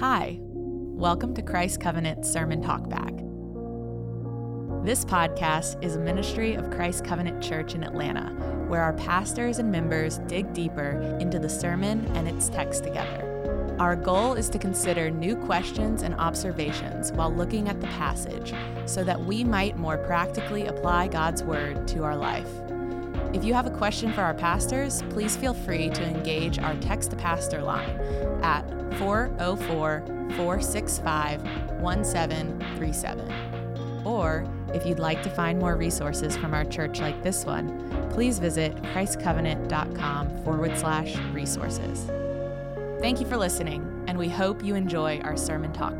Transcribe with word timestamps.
Hi, 0.00 0.38
welcome 0.40 1.34
to 1.34 1.42
Christ 1.42 1.80
Covenant 1.80 2.24
Sermon 2.24 2.62
Talkback. 2.62 3.16
This 4.84 5.04
podcast 5.04 5.82
is 5.82 5.96
a 5.96 5.98
ministry 5.98 6.54
of 6.54 6.70
Christ 6.70 7.04
Covenant 7.04 7.42
Church 7.42 7.74
in 7.74 7.82
Atlanta, 7.82 8.30
where 8.68 8.80
our 8.80 8.92
pastors 8.92 9.58
and 9.58 9.72
members 9.72 10.18
dig 10.28 10.52
deeper 10.52 10.90
into 11.18 11.40
the 11.40 11.48
sermon 11.48 12.06
and 12.14 12.28
its 12.28 12.48
text 12.48 12.84
together. 12.84 13.76
Our 13.80 13.96
goal 13.96 14.34
is 14.34 14.48
to 14.50 14.58
consider 14.60 15.10
new 15.10 15.34
questions 15.34 16.02
and 16.02 16.14
observations 16.14 17.10
while 17.10 17.34
looking 17.34 17.68
at 17.68 17.80
the 17.80 17.88
passage 17.88 18.54
so 18.86 19.02
that 19.02 19.20
we 19.20 19.42
might 19.42 19.78
more 19.78 19.98
practically 19.98 20.66
apply 20.66 21.08
God's 21.08 21.42
Word 21.42 21.88
to 21.88 22.04
our 22.04 22.16
life. 22.16 22.48
If 23.34 23.42
you 23.42 23.52
have 23.52 23.66
a 23.66 23.76
question 23.76 24.12
for 24.12 24.22
our 24.22 24.34
pastors, 24.34 25.02
please 25.10 25.36
feel 25.36 25.54
free 25.54 25.90
to 25.90 26.04
engage 26.04 26.60
our 26.60 26.76
text 26.76 27.10
to 27.10 27.16
pastor 27.16 27.62
line 27.62 27.90
at 28.44 28.77
404 28.98 30.04
465 30.36 31.42
1737. 31.80 33.32
Or 34.04 34.46
if 34.74 34.86
you'd 34.86 34.98
like 34.98 35.22
to 35.22 35.30
find 35.30 35.58
more 35.58 35.76
resources 35.76 36.36
from 36.36 36.54
our 36.54 36.64
church 36.64 37.00
like 37.00 37.22
this 37.22 37.44
one, 37.44 38.08
please 38.10 38.38
visit 38.38 38.74
christcovenant.com 38.82 40.44
forward 40.44 40.76
slash 40.76 41.16
resources. 41.32 42.10
Thank 43.00 43.20
you 43.20 43.26
for 43.26 43.36
listening, 43.36 44.04
and 44.08 44.18
we 44.18 44.28
hope 44.28 44.64
you 44.64 44.74
enjoy 44.74 45.20
our 45.20 45.36
sermon 45.36 45.72
talk 45.72 45.94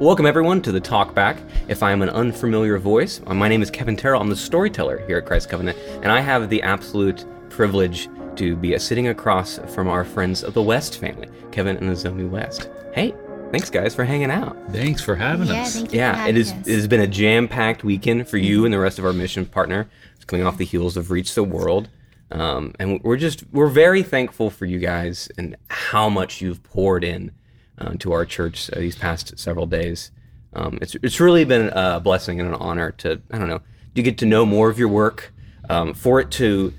Welcome, 0.00 0.26
everyone, 0.26 0.62
to 0.62 0.70
the 0.72 0.80
Talk 0.80 1.12
Back. 1.14 1.38
If 1.66 1.82
I 1.82 1.90
am 1.90 2.02
an 2.02 2.08
unfamiliar 2.10 2.78
voice, 2.78 3.20
uh, 3.26 3.34
my 3.34 3.48
name 3.48 3.62
is 3.62 3.70
Kevin 3.70 3.96
Terrell. 3.96 4.20
I'm 4.20 4.28
the 4.28 4.36
storyteller 4.36 5.04
here 5.06 5.18
at 5.18 5.26
Christ 5.26 5.48
Covenant, 5.48 5.76
and 6.02 6.12
I 6.12 6.20
have 6.20 6.48
the 6.48 6.62
absolute 6.62 7.24
privilege 7.50 8.08
to 8.36 8.54
be 8.54 8.78
sitting 8.78 9.08
across 9.08 9.58
from 9.74 9.88
our 9.88 10.04
friends 10.04 10.44
of 10.44 10.54
the 10.54 10.62
West 10.62 10.98
family, 11.00 11.28
Kevin 11.50 11.76
and 11.78 11.90
Nozomi 11.90 12.28
West. 12.30 12.70
Hey, 12.92 13.12
thanks, 13.50 13.70
guys, 13.70 13.92
for 13.94 14.04
hanging 14.04 14.30
out. 14.30 14.56
Thanks 14.70 15.02
for 15.02 15.16
having 15.16 15.48
Yeah, 15.48 15.62
us. 15.62 15.74
thank 15.74 15.92
you 15.92 15.98
Yeah, 15.98 16.12
it, 16.12 16.16
having 16.16 16.36
is, 16.36 16.52
us. 16.52 16.66
it 16.68 16.74
has 16.74 16.86
been 16.86 17.00
a 17.00 17.06
jam 17.08 17.48
packed 17.48 17.82
weekend 17.82 18.28
for 18.28 18.38
you 18.38 18.64
and 18.64 18.72
the 18.72 18.78
rest 18.78 19.00
of 19.00 19.04
our 19.04 19.12
mission 19.12 19.46
partner. 19.46 19.88
It's 20.14 20.24
coming 20.24 20.46
off 20.46 20.58
the 20.58 20.64
heels 20.64 20.96
of 20.96 21.10
Reach 21.10 21.34
the 21.34 21.42
World. 21.44 21.88
Um, 22.30 22.74
and 22.78 23.02
we're 23.02 23.16
just, 23.16 23.42
we're 23.52 23.68
very 23.68 24.02
thankful 24.04 24.50
for 24.50 24.66
you 24.66 24.78
guys 24.78 25.28
and 25.38 25.56
how 25.70 26.08
much 26.08 26.40
you've 26.40 26.62
poured 26.62 27.02
in 27.02 27.32
uh, 27.78 27.94
to 27.98 28.12
our 28.12 28.24
church 28.24 28.70
uh, 28.72 28.78
these 28.80 28.96
past 28.96 29.38
several 29.38 29.66
days. 29.66 30.10
Um, 30.54 30.78
it's, 30.80 30.94
it's 31.02 31.20
really 31.20 31.44
been 31.44 31.68
a 31.74 32.00
blessing 32.00 32.40
and 32.40 32.48
an 32.48 32.54
honor 32.54 32.92
to, 32.92 33.20
I 33.30 33.38
don't 33.38 33.48
know, 33.48 33.60
to 33.94 34.02
get 34.02 34.18
to 34.18 34.26
know 34.26 34.46
more 34.46 34.70
of 34.70 34.78
your 34.78 34.88
work, 34.88 35.32
um, 35.68 35.94
for 35.94 36.20
it 36.20 36.30
to, 36.32 36.72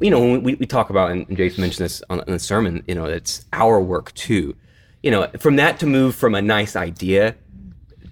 you 0.00 0.10
know, 0.10 0.20
when 0.20 0.42
we, 0.42 0.54
we 0.54 0.66
talk 0.66 0.90
about, 0.90 1.10
and 1.10 1.36
Jason 1.36 1.60
mentioned 1.60 1.84
this 1.84 2.02
on, 2.10 2.20
in 2.26 2.32
the 2.32 2.38
sermon, 2.38 2.82
you 2.86 2.94
know, 2.94 3.04
it's 3.04 3.44
our 3.52 3.80
work 3.80 4.12
too. 4.14 4.56
You 5.02 5.10
know, 5.12 5.28
from 5.38 5.56
that 5.56 5.78
to 5.80 5.86
move 5.86 6.16
from 6.16 6.34
a 6.34 6.42
nice 6.42 6.74
idea 6.74 7.36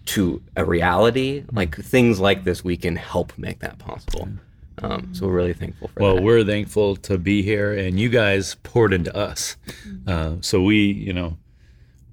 to 0.06 0.42
a 0.56 0.64
reality, 0.64 1.44
like 1.52 1.74
things 1.76 2.20
like 2.20 2.44
this, 2.44 2.62
we 2.62 2.76
can 2.76 2.94
help 2.94 3.36
make 3.36 3.58
that 3.60 3.78
possible. 3.78 4.28
Um, 4.82 5.14
so 5.14 5.26
we're 5.26 5.34
really 5.34 5.54
thankful 5.54 5.88
for 5.88 6.02
Well, 6.02 6.14
that. 6.16 6.22
we're 6.22 6.44
thankful 6.44 6.96
to 6.96 7.16
be 7.18 7.42
here, 7.42 7.72
and 7.72 7.98
you 7.98 8.08
guys 8.08 8.56
poured 8.62 8.92
into 8.92 9.14
us. 9.16 9.56
Uh, 10.06 10.36
so 10.40 10.60
we, 10.62 10.76
you 10.92 11.12
know, 11.12 11.38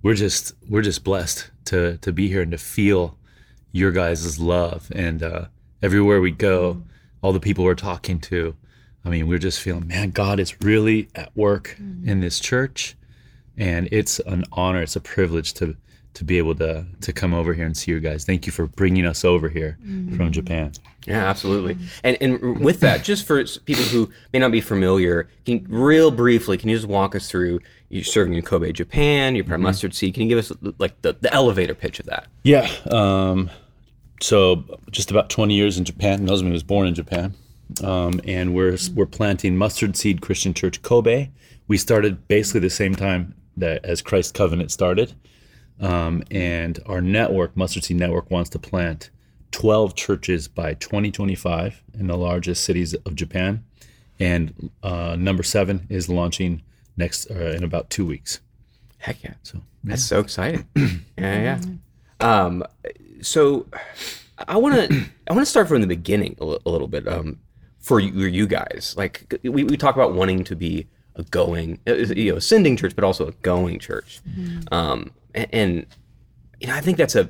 we're 0.04 0.16
just 0.16 0.54
we're 0.68 0.82
just 0.82 1.04
blessed 1.04 1.50
to 1.66 1.98
to 1.98 2.12
be 2.12 2.28
here 2.28 2.42
and 2.42 2.52
to 2.52 2.58
feel 2.58 3.18
your 3.72 3.92
guys' 3.92 4.40
love. 4.40 4.92
And 4.94 5.24
uh, 5.24 5.46
everywhere 5.82 6.22
we 6.22 6.32
go, 6.32 6.84
all 7.22 7.34
the 7.34 7.40
people 7.40 7.64
we're 7.64 7.76
talking 7.76 8.20
to, 8.20 8.56
I 9.06 9.10
mean, 9.10 9.28
we're 9.28 9.40
just 9.40 9.62
feeling, 9.62 9.88
man, 9.88 10.12
God 10.12 10.40
is 10.40 10.60
really 10.62 11.10
at 11.16 11.36
work 11.36 11.76
in 11.80 12.20
this 12.20 12.40
church, 12.40 12.96
and 13.58 13.88
it's 13.92 14.20
an 14.20 14.44
honor, 14.52 14.82
it's 14.82 14.96
a 14.96 15.02
privilege 15.02 15.54
to 15.56 15.76
to 16.14 16.24
be 16.24 16.38
able 16.38 16.56
to 16.56 16.86
to 17.02 17.14
come 17.14 17.34
over 17.34 17.54
here 17.54 17.66
and 17.66 17.76
see 17.76 17.92
you 17.92 18.00
guys. 18.00 18.26
Thank 18.26 18.46
you 18.46 18.52
for 18.52 18.68
bringing 18.68 19.06
us 19.06 19.24
over 19.24 19.50
here 19.50 19.78
from 20.16 20.32
Japan. 20.32 20.74
Yeah, 21.06 21.26
absolutely. 21.26 21.78
And 22.04 22.18
and 22.22 22.60
with 22.60 22.80
that, 22.82 23.04
just 23.04 23.26
for 23.26 23.44
people 23.66 23.84
who 23.86 24.10
may 24.34 24.40
not 24.40 24.52
be 24.52 24.62
familiar, 24.62 25.30
can 25.46 25.66
real 25.70 26.12
briefly, 26.12 26.58
can 26.58 26.70
you 26.70 26.76
just 26.76 26.88
walk 26.88 27.16
us 27.16 27.30
through 27.30 27.60
you're 27.90 28.04
serving 28.06 28.34
in 28.34 28.42
Kobe, 28.42 28.72
Japan, 28.72 29.36
you're 29.36 29.44
part 29.44 29.56
of 29.56 29.62
mustard 29.62 29.94
seed? 29.94 30.14
Can 30.14 30.24
you 30.24 30.30
give 30.30 30.40
us 30.40 30.52
like 30.80 31.02
the, 31.02 31.14
the 31.20 31.34
elevator 31.34 31.76
pitch 31.76 32.00
of 32.00 32.06
that? 32.06 32.28
Yeah. 32.44 32.70
Um, 32.90 33.50
so 34.22 34.64
just 34.92 35.12
about 35.12 35.30
20 35.30 35.54
years 35.54 35.78
in 35.78 35.84
Japan. 35.84 36.26
Nozomi 36.26 36.52
was 36.52 36.64
born 36.64 36.88
in 36.88 36.96
Japan, 36.96 37.34
um, 37.84 38.22
and 38.26 38.54
we're 38.54 38.78
we're 38.94 39.06
planting 39.06 39.58
Mustard 39.58 39.98
Seed 39.98 40.22
Christian 40.22 40.54
Church 40.54 40.82
Kobe. 40.82 41.30
We 41.68 41.78
started 41.78 42.28
basically 42.28 42.62
the 42.62 42.70
same 42.70 42.96
time 42.96 43.34
that 43.58 43.84
as 43.84 44.02
Christ 44.02 44.34
Covenant 44.34 44.72
started, 44.72 45.14
um, 45.82 46.24
and 46.32 46.80
our 46.86 47.02
network, 47.02 47.58
Mustard 47.58 47.84
Seed 47.84 47.98
Network, 47.98 48.30
wants 48.32 48.50
to 48.52 48.60
plant 48.60 49.10
12 49.52 49.96
churches 49.96 50.48
by 50.48 50.76
2025 50.76 51.84
in 52.00 52.08
the 52.08 52.18
largest 52.18 52.64
cities 52.64 52.94
of 52.94 53.16
Japan, 53.16 53.64
and 54.20 54.70
uh, 54.84 55.16
number 55.18 55.44
seven 55.44 55.88
is 55.90 56.08
launching 56.08 56.62
next 56.96 57.30
uh, 57.32 57.54
in 57.56 57.64
about 57.64 57.90
two 57.90 58.06
weeks. 58.06 58.40
Heck 59.00 59.24
yeah. 59.24 59.34
So 59.44 59.62
That's 59.84 60.04
so 60.04 60.20
exciting. 60.20 60.68
yeah, 60.76 61.02
yeah. 61.18 61.62
Um, 62.20 62.64
so 63.22 63.66
I 64.48 64.58
want 64.58 64.76
to 64.90 65.06
I 65.28 65.34
want 65.34 65.42
to 65.42 65.50
start 65.50 65.68
from 65.68 65.82
the 65.82 65.88
beginning 65.88 66.38
a, 66.40 66.46
little 66.46 66.88
bit. 66.88 67.08
Um, 67.08 67.40
for 67.80 68.00
you, 68.00 68.26
you 68.26 68.46
guys, 68.46 68.94
like 68.96 69.34
we, 69.44 69.64
we 69.64 69.76
talk 69.76 69.96
about 69.96 70.14
wanting 70.14 70.44
to 70.44 70.56
be 70.56 70.88
a 71.16 71.24
going, 71.24 71.80
uh, 71.88 71.96
you 71.96 72.32
know, 72.32 72.38
a 72.38 72.42
sending 72.42 72.78
church, 72.78 72.96
but 72.96 73.04
also 73.04 73.28
a 73.28 73.32
going 73.42 73.80
church. 73.80 74.22
Um, 74.72 75.12
and, 75.34 75.48
and 75.52 75.86
you 76.60 76.68
know, 76.68 76.76
I 76.76 76.82
think 76.82 76.98
that's 76.98 77.16
a 77.16 77.30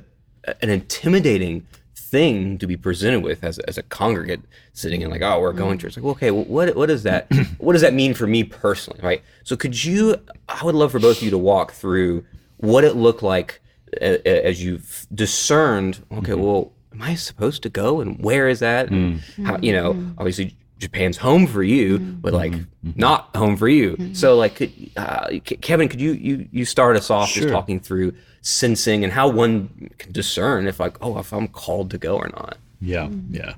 an 0.60 0.70
intimidating 0.70 1.66
thing 1.94 2.58
to 2.58 2.66
be 2.66 2.76
presented 2.76 3.20
with 3.20 3.42
as, 3.42 3.58
as 3.60 3.78
a 3.78 3.82
congregate 3.82 4.42
sitting 4.74 5.00
in 5.00 5.10
like, 5.10 5.22
oh, 5.22 5.40
we're 5.40 5.50
a 5.50 5.54
going 5.54 5.78
church. 5.78 5.96
Like, 5.96 6.04
well, 6.04 6.12
okay, 6.12 6.30
well, 6.30 6.44
what 6.44 6.76
what 6.76 6.86
does 6.86 7.02
that 7.04 7.28
what 7.58 7.72
does 7.72 7.82
that 7.82 7.94
mean 7.94 8.14
for 8.14 8.26
me 8.26 8.44
personally, 8.44 9.00
right? 9.02 9.22
So, 9.44 9.56
could 9.56 9.82
you? 9.82 10.16
I 10.48 10.64
would 10.64 10.74
love 10.74 10.92
for 10.92 11.00
both 11.00 11.18
of 11.18 11.22
you 11.22 11.30
to 11.30 11.38
walk 11.38 11.72
through 11.72 12.24
what 12.58 12.84
it 12.84 12.96
looked 12.96 13.22
like 13.22 13.60
a- 14.00 14.28
a- 14.28 14.46
as 14.46 14.62
you've 14.62 15.06
discerned. 15.14 16.04
Okay, 16.12 16.32
mm-hmm. 16.32 16.42
well, 16.42 16.72
am 16.92 17.02
I 17.02 17.14
supposed 17.14 17.62
to 17.62 17.70
go, 17.70 18.00
and 18.00 18.22
where 18.22 18.48
is 18.48 18.60
that? 18.60 18.90
And 18.90 19.20
mm. 19.20 19.46
how 19.46 19.58
you 19.58 19.72
know, 19.72 19.94
mm-hmm. 19.94 20.18
obviously. 20.18 20.56
Japan's 20.82 21.16
home 21.16 21.46
for 21.46 21.62
you, 21.62 21.98
mm-hmm. 21.98 22.20
but 22.20 22.34
like 22.34 22.52
mm-hmm. 22.52 22.90
not 22.96 23.34
home 23.36 23.56
for 23.56 23.68
you. 23.68 23.92
Mm-hmm. 23.92 24.14
So, 24.14 24.36
like, 24.36 24.56
could, 24.56 24.72
uh, 24.96 25.38
Kevin, 25.44 25.88
could 25.88 26.00
you 26.00 26.12
you 26.12 26.48
you 26.50 26.64
start 26.64 26.96
us 26.96 27.08
off 27.08 27.32
just 27.32 27.48
talking 27.48 27.78
through 27.78 28.14
sensing 28.40 29.04
and 29.04 29.12
how 29.12 29.28
one 29.28 29.90
can 29.98 30.10
discern 30.10 30.66
if 30.66 30.80
like 30.80 30.96
oh 31.00 31.18
if 31.18 31.32
I'm 31.32 31.46
called 31.46 31.90
to 31.92 31.98
go 31.98 32.16
or 32.16 32.28
not. 32.28 32.58
Yeah, 32.80 33.08
yeah. 33.30 33.54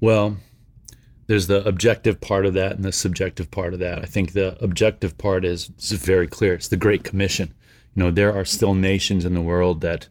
Well, 0.00 0.38
there's 1.28 1.46
the 1.46 1.66
objective 1.66 2.20
part 2.20 2.44
of 2.46 2.54
that 2.54 2.72
and 2.72 2.84
the 2.84 2.92
subjective 2.92 3.50
part 3.50 3.72
of 3.72 3.78
that. 3.78 4.00
I 4.00 4.06
think 4.06 4.32
the 4.32 4.62
objective 4.62 5.16
part 5.16 5.44
is, 5.44 5.70
is 5.78 5.92
very 5.92 6.26
clear. 6.26 6.54
It's 6.54 6.68
the 6.68 6.76
Great 6.76 7.04
Commission. 7.04 7.54
You 7.94 8.02
know, 8.02 8.10
there 8.10 8.34
are 8.34 8.44
still 8.44 8.74
nations 8.74 9.24
in 9.24 9.34
the 9.34 9.40
world 9.40 9.80
that 9.82 10.08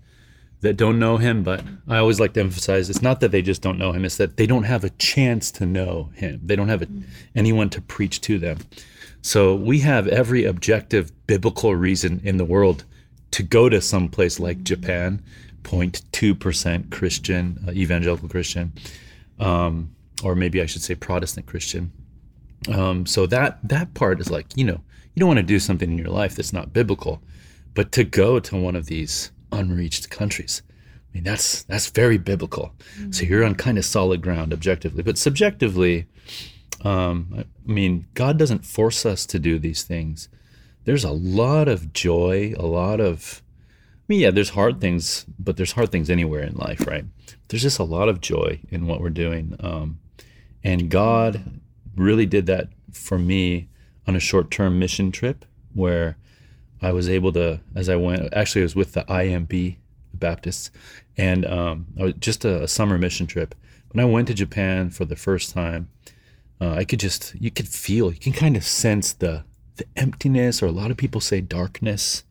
that 0.65 0.77
don't 0.77 0.97
know 0.97 1.17
him, 1.17 1.43
but 1.43 1.63
I 1.87 1.97
always 1.97 2.19
like 2.19 2.33
to 2.33 2.39
emphasize 2.39 2.89
it's 2.89 3.01
not 3.01 3.19
that 3.19 3.31
they 3.31 3.43
just 3.43 3.61
don't 3.61 3.77
know 3.77 3.91
him, 3.91 4.03
it's 4.03 4.17
that 4.17 4.37
they 4.37 4.47
don't 4.47 4.63
have 4.63 4.83
a 4.83 4.89
chance 4.89 5.51
to 5.51 5.65
know 5.65 6.09
him. 6.15 6.41
They 6.43 6.55
don't 6.55 6.69
have 6.69 6.81
a, 6.81 6.87
anyone 7.35 7.69
to 7.69 7.81
preach 7.81 8.19
to 8.21 8.39
them. 8.39 8.57
So 9.21 9.55
we 9.55 9.79
have 9.79 10.07
every 10.07 10.43
objective 10.45 11.11
biblical 11.27 11.75
reason 11.75 12.19
in 12.23 12.37
the 12.37 12.45
world 12.45 12.83
to 13.31 13.43
go 13.43 13.69
to 13.69 13.79
some 13.79 14.09
place 14.09 14.39
like 14.39 14.63
Japan, 14.63 15.23
0.2% 15.63 16.91
Christian, 16.91 17.63
uh, 17.67 17.71
evangelical 17.71 18.27
Christian, 18.27 18.73
um, 19.39 19.91
or 20.23 20.35
maybe 20.35 20.61
I 20.61 20.65
should 20.65 20.81
say 20.81 20.95
Protestant 20.95 21.45
Christian. 21.45 21.91
Um, 22.71 23.05
so 23.05 23.27
that 23.27 23.59
that 23.67 23.93
part 23.93 24.19
is 24.19 24.31
like 24.31 24.47
you 24.55 24.63
know 24.63 24.81
you 25.13 25.19
don't 25.19 25.27
want 25.27 25.37
to 25.37 25.43
do 25.43 25.59
something 25.59 25.91
in 25.91 25.97
your 25.99 26.09
life 26.09 26.35
that's 26.35 26.53
not 26.53 26.73
biblical, 26.73 27.21
but 27.75 27.91
to 27.91 28.03
go 28.03 28.39
to 28.39 28.55
one 28.55 28.75
of 28.75 28.87
these 28.87 29.31
unreached 29.55 30.09
countries, 30.09 30.61
I 30.69 31.15
mean 31.15 31.23
that's 31.23 31.63
that's 31.63 31.89
very 31.89 32.17
biblical. 32.17 32.73
So 33.11 33.23
you're 33.23 33.43
on 33.43 33.55
kind 33.55 33.77
of 33.77 33.85
solid 33.85 34.21
ground 34.21 34.53
objectively, 34.53 35.03
but 35.03 35.17
subjectively, 35.17 36.07
um, 36.83 37.45
I 37.67 37.71
mean 37.71 38.07
God 38.13 38.37
doesn't 38.37 38.65
force 38.65 39.05
us 39.05 39.25
to 39.27 39.39
do 39.39 39.59
these 39.59 39.83
things. 39.83 40.29
There's 40.83 41.03
a 41.03 41.11
lot 41.11 41.67
of 41.67 41.93
joy, 41.93 42.53
a 42.57 42.65
lot 42.65 42.99
of 42.99 43.41
I 44.05 44.05
mean, 44.07 44.19
yeah, 44.19 44.29
there's 44.29 44.49
hard 44.49 44.79
things, 44.79 45.25
but 45.39 45.57
there's 45.57 45.71
hard 45.71 45.91
things 45.91 46.11
anywhere 46.11 46.43
in 46.43 46.53
life, 46.53 46.85
right? 46.85 47.05
There's 47.47 47.63
just 47.63 47.79
a 47.79 47.83
lot 47.83 48.07
of 48.07 48.21
joy 48.21 48.61
in 48.69 48.85
what 48.85 49.01
we're 49.01 49.09
doing. 49.09 49.55
Um, 49.59 49.99
and 50.63 50.91
God 50.91 51.59
really 51.95 52.27
did 52.27 52.45
that 52.45 52.69
for 52.93 53.17
me 53.17 53.67
on 54.05 54.15
a 54.15 54.19
short 54.19 54.51
term 54.51 54.77
mission 54.77 55.11
trip 55.11 55.43
where 55.73 56.17
I 56.85 56.91
was 56.91 57.09
able 57.09 57.31
to, 57.33 57.59
as 57.73 57.89
I 57.89 57.95
went, 57.95 58.31
actually, 58.31 58.61
I 58.61 58.65
was 58.65 58.75
with 58.75 58.93
the 58.93 59.03
IMB 59.05 59.77
Baptists, 60.13 60.69
and 61.17 61.43
um, 61.47 61.87
I 61.99 62.03
was 62.03 62.13
just 62.19 62.45
a, 62.45 62.63
a 62.63 62.67
summer 62.67 62.99
mission 62.99 63.25
trip. 63.25 63.55
When 63.91 64.05
I 64.05 64.07
went 64.07 64.27
to 64.27 64.35
Japan 64.35 64.91
for 64.91 65.03
the 65.03 65.15
first 65.15 65.51
time, 65.51 65.89
uh, 66.61 66.73
I 66.73 66.83
could 66.83 66.99
just 66.99 67.33
you 67.39 67.49
could 67.49 67.67
feel 67.67 68.11
you 68.11 68.19
can 68.19 68.33
kind 68.33 68.55
of 68.55 68.63
sense 68.63 69.13
the 69.13 69.43
the 69.77 69.85
emptiness, 69.95 70.61
or 70.61 70.67
a 70.67 70.71
lot 70.71 70.91
of 70.91 70.97
people 70.97 71.21
say 71.21 71.41
darkness, 71.41 72.23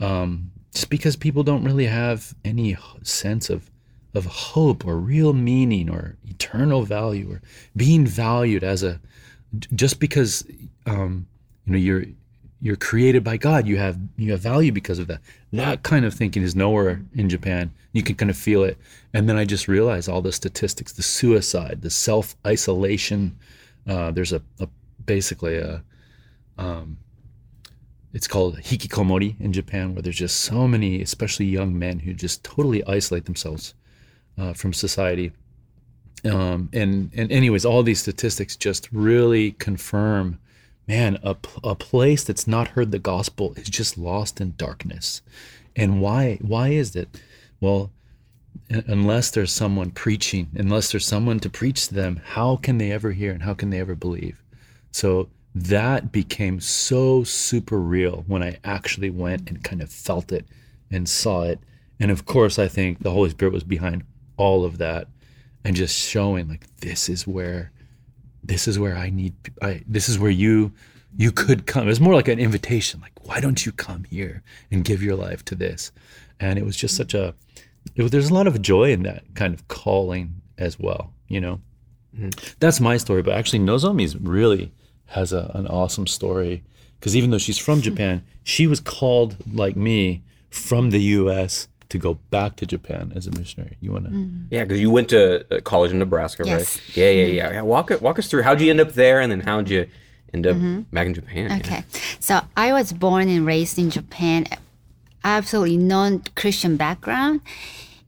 um, 0.00 0.50
just 0.74 0.90
because 0.90 1.16
people 1.16 1.42
don't 1.42 1.64
really 1.64 1.86
have 1.86 2.34
any 2.44 2.76
sense 3.02 3.48
of 3.48 3.70
of 4.14 4.26
hope 4.26 4.86
or 4.86 4.98
real 4.98 5.32
meaning 5.32 5.88
or 5.88 6.18
eternal 6.26 6.82
value 6.82 7.32
or 7.32 7.40
being 7.74 8.06
valued 8.06 8.62
as 8.62 8.82
a 8.82 9.00
just 9.74 9.98
because 9.98 10.44
um, 10.84 11.26
you 11.64 11.72
know 11.72 11.78
you're 11.78 12.04
you're 12.60 12.76
created 12.76 13.22
by 13.22 13.36
God. 13.36 13.66
You 13.66 13.76
have 13.76 13.98
you 14.16 14.32
have 14.32 14.40
value 14.40 14.72
because 14.72 14.98
of 14.98 15.06
that. 15.06 15.20
That 15.52 15.82
kind 15.82 16.04
of 16.04 16.14
thinking 16.14 16.42
is 16.42 16.56
nowhere 16.56 17.02
in 17.14 17.28
Japan. 17.28 17.70
You 17.92 18.02
can 18.02 18.16
kind 18.16 18.30
of 18.30 18.36
feel 18.36 18.64
it. 18.64 18.76
And 19.14 19.28
then 19.28 19.36
I 19.36 19.44
just 19.44 19.68
realized 19.68 20.08
all 20.08 20.22
the 20.22 20.32
statistics: 20.32 20.92
the 20.92 21.02
suicide, 21.02 21.82
the 21.82 21.90
self 21.90 22.36
isolation. 22.46 23.38
Uh, 23.86 24.10
there's 24.10 24.32
a, 24.32 24.42
a 24.60 24.68
basically 25.04 25.56
a 25.56 25.82
um, 26.58 26.98
it's 28.12 28.26
called 28.26 28.58
hikikomori 28.58 29.40
in 29.40 29.52
Japan, 29.52 29.94
where 29.94 30.02
there's 30.02 30.16
just 30.16 30.38
so 30.40 30.66
many, 30.66 31.02
especially 31.02 31.46
young 31.46 31.78
men, 31.78 32.00
who 32.00 32.14
just 32.14 32.42
totally 32.42 32.84
isolate 32.84 33.26
themselves 33.26 33.74
uh, 34.36 34.52
from 34.52 34.72
society. 34.72 35.32
Um, 36.24 36.68
and 36.72 37.12
and 37.14 37.30
anyways, 37.30 37.64
all 37.64 37.82
these 37.82 38.00
statistics 38.00 38.56
just 38.56 38.88
really 38.90 39.52
confirm, 39.52 40.38
man, 40.88 41.18
a, 41.22 41.36
a 41.62 41.74
place 41.74 42.24
that's 42.24 42.48
not 42.48 42.68
heard 42.68 42.90
the 42.90 42.98
gospel 42.98 43.52
is 43.54 43.68
just 43.68 43.98
lost 43.98 44.40
in 44.40 44.54
darkness. 44.56 45.22
And 45.76 46.00
why 46.00 46.38
why 46.40 46.68
is 46.68 46.96
it? 46.96 47.08
Well, 47.60 47.92
unless 48.68 49.30
there's 49.30 49.52
someone 49.52 49.90
preaching, 49.90 50.48
unless 50.54 50.90
there's 50.90 51.06
someone 51.06 51.40
to 51.40 51.50
preach 51.50 51.88
to 51.88 51.94
them, 51.94 52.20
how 52.24 52.56
can 52.56 52.78
they 52.78 52.90
ever 52.90 53.12
hear 53.12 53.32
and 53.32 53.42
how 53.42 53.54
can 53.54 53.70
they 53.70 53.80
ever 53.80 53.94
believe? 53.94 54.42
So 54.90 55.28
that 55.54 56.10
became 56.10 56.60
so 56.60 57.24
super 57.24 57.78
real 57.78 58.24
when 58.26 58.42
I 58.42 58.58
actually 58.64 59.10
went 59.10 59.48
and 59.48 59.62
kind 59.62 59.82
of 59.82 59.90
felt 59.90 60.32
it 60.32 60.46
and 60.90 61.08
saw 61.08 61.42
it. 61.42 61.60
And 62.00 62.10
of 62.10 62.26
course, 62.26 62.58
I 62.58 62.68
think 62.68 63.00
the 63.00 63.10
Holy 63.10 63.30
Spirit 63.30 63.54
was 63.54 63.64
behind 63.64 64.04
all 64.36 64.64
of 64.64 64.78
that 64.78 65.08
and 65.64 65.76
just 65.76 65.96
showing 65.96 66.48
like 66.48 66.66
this 66.78 67.08
is 67.08 67.26
where 67.26 67.72
this 68.48 68.66
is 68.66 68.78
where 68.78 68.96
I 68.96 69.10
need 69.10 69.34
I 69.62 69.82
this 69.86 70.08
is 70.08 70.18
where 70.18 70.30
you 70.30 70.72
you 71.16 71.30
could 71.30 71.66
come. 71.66 71.88
It's 71.88 72.00
more 72.00 72.14
like 72.14 72.28
an 72.28 72.38
invitation 72.38 73.00
like 73.00 73.12
why 73.22 73.40
don't 73.40 73.64
you 73.64 73.72
come 73.72 74.04
here 74.04 74.42
and 74.70 74.84
give 74.84 75.02
your 75.02 75.14
life 75.14 75.44
to 75.46 75.54
this? 75.54 75.92
And 76.40 76.58
it 76.58 76.64
was 76.64 76.76
just 76.76 76.96
such 76.96 77.14
a 77.14 77.34
it 77.94 78.02
was, 78.02 78.10
there's 78.10 78.30
a 78.30 78.34
lot 78.34 78.46
of 78.46 78.60
joy 78.60 78.90
in 78.90 79.02
that 79.04 79.22
kind 79.34 79.54
of 79.54 79.68
calling 79.68 80.40
as 80.56 80.78
well, 80.78 81.12
you 81.28 81.40
know. 81.40 81.60
Mm-hmm. 82.16 82.30
That's 82.58 82.80
my 82.80 82.96
story, 82.96 83.22
but 83.22 83.34
actually 83.34 83.60
Nozomi's 83.60 84.16
really 84.16 84.72
has 85.06 85.32
a, 85.32 85.50
an 85.54 85.66
awesome 85.66 86.06
story 86.06 86.64
because 86.98 87.16
even 87.16 87.30
though 87.30 87.38
she's 87.38 87.58
from 87.58 87.80
Japan, 87.88 88.24
she 88.42 88.66
was 88.66 88.80
called 88.80 89.36
like 89.52 89.76
me 89.76 90.22
from 90.50 90.90
the 90.90 91.00
U.S. 91.00 91.68
to 91.88 91.98
go 91.98 92.14
back 92.30 92.56
to 92.56 92.66
Japan 92.66 93.12
as 93.16 93.26
a 93.26 93.30
missionary. 93.32 93.76
You 93.80 93.92
want 93.92 94.04
to? 94.06 94.28
Yeah, 94.54 94.64
because 94.64 94.80
you 94.80 94.90
went 94.90 95.08
to 95.10 95.44
uh, 95.54 95.60
college 95.62 95.90
in 95.90 95.98
Nebraska, 95.98 96.42
Yes. 96.46 96.76
right? 96.76 96.96
Yeah, 96.96 97.10
yeah, 97.10 97.26
yeah, 97.26 97.52
yeah. 97.54 97.62
Walk 97.62 97.90
it, 97.90 98.02
walk 98.02 98.18
us 98.18 98.28
through. 98.28 98.42
How'd 98.42 98.60
you 98.60 98.70
end 98.70 98.80
up 98.80 98.92
there, 98.92 99.20
and 99.20 99.30
then 99.32 99.40
how'd 99.40 99.70
you 99.70 99.86
end 100.34 100.46
up 100.46 100.56
back 100.92 101.06
in 101.06 101.14
Japan? 101.14 101.50
Yeah. 101.50 101.56
Okay. 101.58 101.84
So 102.20 102.40
I 102.56 102.72
was 102.72 102.92
born 102.92 103.28
and 103.28 103.46
raised 103.46 103.78
in 103.78 103.88
Japan, 103.90 104.44
absolutely 105.24 105.76
non-Christian 105.76 106.76
background, 106.76 107.40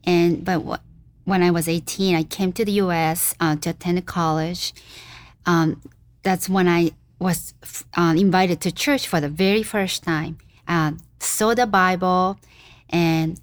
and 0.04 0.44
but 0.44 0.60
wh- 0.60 1.28
when 1.28 1.42
I 1.42 1.50
was 1.50 1.68
18, 1.68 2.14
I 2.16 2.22
came 2.24 2.52
to 2.52 2.64
the 2.64 2.72
U.S. 2.72 3.34
Uh, 3.40 3.56
to 3.56 3.70
attend 3.70 4.04
college. 4.06 4.72
Um, 5.46 5.80
that's 6.22 6.48
when 6.48 6.68
I 6.68 6.90
was 7.18 7.54
uh, 7.96 8.14
invited 8.16 8.60
to 8.62 8.72
church 8.72 9.06
for 9.06 9.20
the 9.20 9.28
very 9.28 9.62
first 9.62 10.02
time. 10.02 10.38
Um, 10.68 10.98
saw 11.18 11.54
the 11.54 11.66
Bible 11.66 12.38
and 12.88 13.40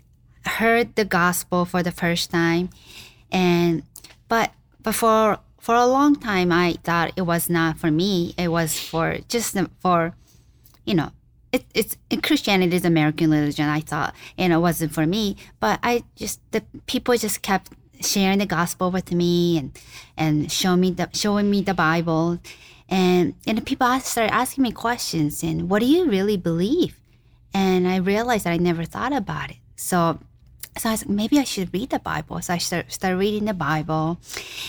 heard 0.48 0.96
the 0.96 1.06
gospel 1.06 1.66
for 1.66 1.84
the 1.84 1.92
first 1.92 2.32
time, 2.32 2.70
and 3.32 3.84
but 4.28 4.52
but 4.82 4.96
for 4.96 5.40
for 5.60 5.76
a 5.76 5.86
long 5.86 6.16
time 6.16 6.52
I 6.52 6.78
thought 6.84 7.14
it 7.16 7.24
was 7.24 7.50
not 7.50 7.78
for 7.78 7.92
me. 7.92 8.34
It 8.38 8.50
was 8.50 8.80
for 8.80 9.18
just 9.28 9.58
for, 9.80 10.16
you 10.86 10.96
know, 10.96 11.12
it, 11.52 11.66
it's 11.74 11.98
Christianity 12.24 12.76
is 12.76 12.86
American 12.86 13.32
religion. 13.32 13.68
I 13.68 13.82
thought, 13.82 14.16
and 14.38 14.54
it 14.54 14.58
wasn't 14.58 14.94
for 14.94 15.06
me. 15.06 15.36
But 15.60 15.80
I 15.84 16.04
just 16.16 16.40
the 16.52 16.64
people 16.88 17.16
just 17.18 17.42
kept 17.42 17.72
sharing 18.02 18.40
the 18.40 18.46
gospel 18.46 18.92
with 18.92 19.12
me 19.12 19.58
and 19.58 19.80
and 20.16 20.52
show 20.52 20.76
me 20.76 20.92
the 20.92 21.10
showing 21.14 21.50
me 21.50 21.62
the 21.62 21.74
Bible, 21.74 22.40
and 22.90 23.34
and 23.46 23.66
people 23.66 23.88
started 24.00 24.34
asking 24.34 24.64
me 24.64 24.72
questions 24.72 25.44
and 25.44 25.70
what 25.70 25.80
do 25.80 25.86
you 25.86 26.06
really 26.06 26.38
believe? 26.38 27.00
And 27.54 27.88
I 27.88 27.98
realized 27.98 28.46
that 28.46 28.54
I 28.54 28.58
never 28.58 28.86
thought 28.86 29.14
about 29.14 29.50
it. 29.50 29.58
So 29.76 30.20
so 30.78 30.90
I 30.90 30.92
was 30.94 31.06
like, 31.06 31.10
maybe 31.10 31.40
I 31.40 31.44
should 31.44 31.74
read 31.74 31.90
the 31.90 32.00
Bible. 32.00 32.42
So 32.42 32.54
I 32.54 32.58
start, 32.58 32.92
started 32.92 33.18
reading 33.18 33.46
the 33.46 33.54
Bible 33.54 34.20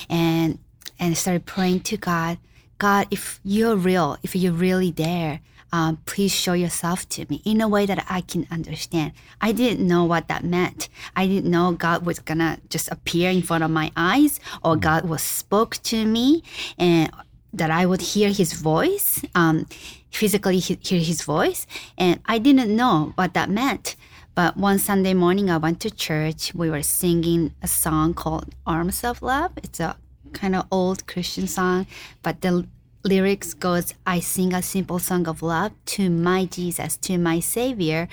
and 0.09 0.59
and 0.99 1.17
started 1.17 1.47
praying 1.47 1.81
to 1.81 1.97
God. 1.97 2.39
God, 2.79 3.07
if 3.11 3.41
you're 3.45 3.77
real, 3.77 4.17
if 4.23 4.35
you're 4.35 4.53
really 4.53 4.91
there, 4.91 5.41
um, 5.73 5.99
please 6.07 6.33
show 6.33 6.55
yourself 6.55 7.09
to 7.11 7.27
me 7.29 7.43
in 7.45 7.61
a 7.61 7.69
way 7.69 7.87
that 7.87 8.05
I 8.09 8.21
can 8.21 8.47
understand. 8.51 9.13
I 9.41 9.53
didn't 9.53 9.87
know 9.87 10.05
what 10.05 10.29
that 10.29 10.45
meant. 10.45 10.89
I 11.15 11.27
didn't 11.27 11.51
know 11.51 11.73
God 11.73 12.07
was 12.07 12.19
gonna 12.19 12.59
just 12.71 12.91
appear 12.91 13.31
in 13.31 13.43
front 13.43 13.65
of 13.65 13.71
my 13.71 13.93
eyes 13.97 14.41
or 14.65 14.77
God 14.77 15.09
was 15.09 15.23
spoke 15.23 15.77
to 15.85 16.05
me 16.05 16.43
and 16.79 17.11
that 17.53 17.71
I 17.71 17.87
would 17.87 18.01
hear 18.01 18.31
his 18.31 18.53
voice, 18.55 19.23
um, 19.35 19.67
physically 20.11 20.59
hear 20.59 21.01
his 21.01 21.23
voice. 21.23 21.67
And 21.97 22.21
I 22.27 22.39
didn't 22.39 22.75
know 22.75 23.13
what 23.17 23.35
that 23.35 23.51
meant. 23.51 23.97
But 24.39 24.57
one 24.57 24.79
Sunday 24.79 25.15
morning, 25.15 25.51
I 25.51 25.57
went 25.57 25.81
to 25.81 25.91
church. 25.91 26.55
We 26.55 26.71
were 26.71 26.85
singing 26.85 27.55
a 27.61 27.67
song 27.67 28.15
called 28.15 28.55
Arms 28.65 29.03
of 29.03 29.21
Love. 29.21 29.51
It's 29.57 29.81
a 29.81 29.97
kind 30.33 30.55
of 30.55 30.69
old 30.71 31.09
Christian 31.09 31.49
song, 31.49 31.89
but 32.23 32.41
the 32.41 32.69
lyrics 33.03 33.53
goes, 33.53 33.95
I 34.07 34.21
sing 34.21 34.55
a 34.55 34.63
simple 34.63 35.01
song 35.01 35.27
of 35.27 35.43
love 35.43 35.73
to 35.87 36.09
my 36.09 36.45
Jesus, 36.45 36.97
to 36.99 37.19
my 37.19 37.41
Savior. 37.41 38.07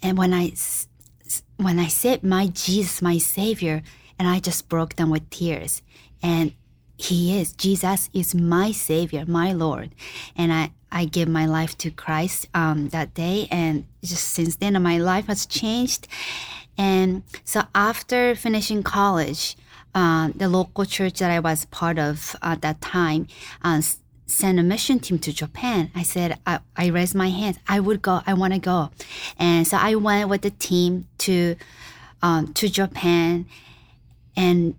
And 0.00 0.16
when 0.16 0.32
I 0.32 0.52
when 1.56 1.80
I 1.80 1.88
said 1.88 2.22
my 2.22 2.46
Jesus, 2.46 3.02
my 3.02 3.18
Savior, 3.18 3.82
and 4.20 4.28
I 4.28 4.38
just 4.38 4.68
broke 4.68 4.94
down 4.94 5.10
with 5.10 5.28
tears. 5.30 5.82
And 6.22 6.52
He 7.00 7.40
is 7.40 7.52
Jesus 7.52 8.10
is 8.12 8.34
my 8.34 8.72
Savior, 8.72 9.24
my 9.26 9.52
Lord, 9.52 9.94
and 10.36 10.52
I 10.52 10.72
I 10.92 11.06
gave 11.06 11.28
my 11.28 11.46
life 11.46 11.78
to 11.78 11.90
Christ 11.90 12.48
um, 12.52 12.90
that 12.90 13.14
day, 13.14 13.48
and 13.50 13.86
just 14.04 14.24
since 14.28 14.56
then 14.56 14.80
my 14.82 14.98
life 14.98 15.26
has 15.26 15.46
changed. 15.46 16.08
And 16.76 17.22
so 17.44 17.62
after 17.74 18.34
finishing 18.34 18.82
college, 18.82 19.56
uh, 19.94 20.30
the 20.34 20.48
local 20.48 20.84
church 20.84 21.20
that 21.20 21.30
I 21.30 21.40
was 21.40 21.64
part 21.66 21.98
of 21.98 22.36
at 22.42 22.60
that 22.62 22.80
time 22.82 23.28
uh, 23.62 23.80
sent 24.26 24.58
a 24.58 24.62
mission 24.62 24.98
team 24.98 25.18
to 25.20 25.32
Japan. 25.32 25.90
I 25.94 26.02
said, 26.02 26.38
I, 26.46 26.60
I 26.76 26.88
raised 26.88 27.14
my 27.14 27.30
hand. 27.30 27.58
I 27.66 27.80
would 27.80 28.02
go. 28.02 28.20
I 28.26 28.34
want 28.34 28.52
to 28.52 28.60
go. 28.60 28.90
And 29.38 29.66
so 29.66 29.78
I 29.78 29.94
went 29.94 30.28
with 30.28 30.42
the 30.42 30.50
team 30.50 31.08
to 31.18 31.56
um, 32.22 32.52
to 32.54 32.68
Japan, 32.68 33.46
and 34.36 34.74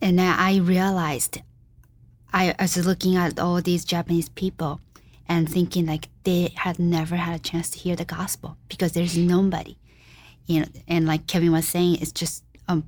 and 0.00 0.18
then 0.18 0.34
I 0.38 0.58
realized 0.58 1.40
I 2.32 2.54
was 2.60 2.86
looking 2.86 3.16
at 3.16 3.38
all 3.38 3.60
these 3.60 3.84
Japanese 3.84 4.28
people 4.28 4.80
and 5.28 5.48
thinking 5.48 5.86
like 5.86 6.08
they 6.24 6.52
had 6.56 6.78
never 6.78 7.16
had 7.16 7.34
a 7.34 7.42
chance 7.42 7.70
to 7.70 7.78
hear 7.78 7.96
the 7.96 8.04
gospel 8.04 8.56
because 8.68 8.92
there's 8.92 9.16
nobody, 9.16 9.76
you 10.46 10.60
know. 10.60 10.66
And 10.88 11.06
like 11.06 11.26
Kevin 11.26 11.52
was 11.52 11.68
saying, 11.68 11.98
it's 12.00 12.12
just 12.12 12.44
um 12.68 12.84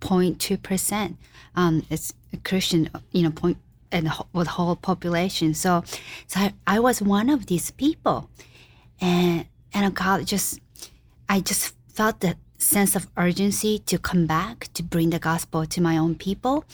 0.2 0.00 0.62
percent. 0.62 1.16
Um, 1.54 1.86
it's 1.90 2.12
a 2.32 2.36
Christian, 2.38 2.90
you 3.12 3.22
know, 3.22 3.30
point 3.30 3.58
and 3.92 4.10
with 4.32 4.48
whole 4.48 4.76
population. 4.76 5.54
So, 5.54 5.84
so 6.26 6.40
I, 6.40 6.54
I 6.66 6.80
was 6.80 7.00
one 7.00 7.30
of 7.30 7.46
these 7.46 7.70
people, 7.70 8.30
and 9.00 9.46
and 9.72 9.94
God 9.94 10.26
just, 10.26 10.60
I 11.28 11.40
just 11.40 11.74
felt 11.88 12.20
that 12.20 12.36
sense 12.58 12.96
of 12.96 13.06
urgency 13.16 13.78
to 13.80 13.98
come 13.98 14.26
back 14.26 14.68
to 14.74 14.82
bring 14.82 15.10
the 15.10 15.18
gospel 15.18 15.66
to 15.66 15.80
my 15.80 15.96
own 15.96 16.14
people, 16.14 16.64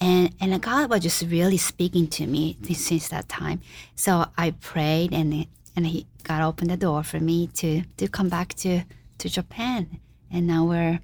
and 0.00 0.34
and 0.40 0.60
God 0.60 0.90
was 0.90 1.00
just 1.00 1.22
really 1.22 1.58
speaking 1.58 2.08
to 2.08 2.26
me 2.26 2.56
since 2.72 3.08
that 3.08 3.28
time. 3.28 3.60
So 3.94 4.26
I 4.36 4.52
prayed, 4.52 5.12
and 5.12 5.46
and 5.76 5.86
He 5.86 6.06
God 6.22 6.42
opened 6.42 6.70
the 6.70 6.76
door 6.76 7.02
for 7.02 7.20
me 7.20 7.48
to 7.54 7.82
to 7.96 8.08
come 8.08 8.28
back 8.28 8.54
to 8.54 8.82
to 9.18 9.28
Japan, 9.28 10.00
and 10.30 10.46
now 10.46 10.64
we're 10.64 11.00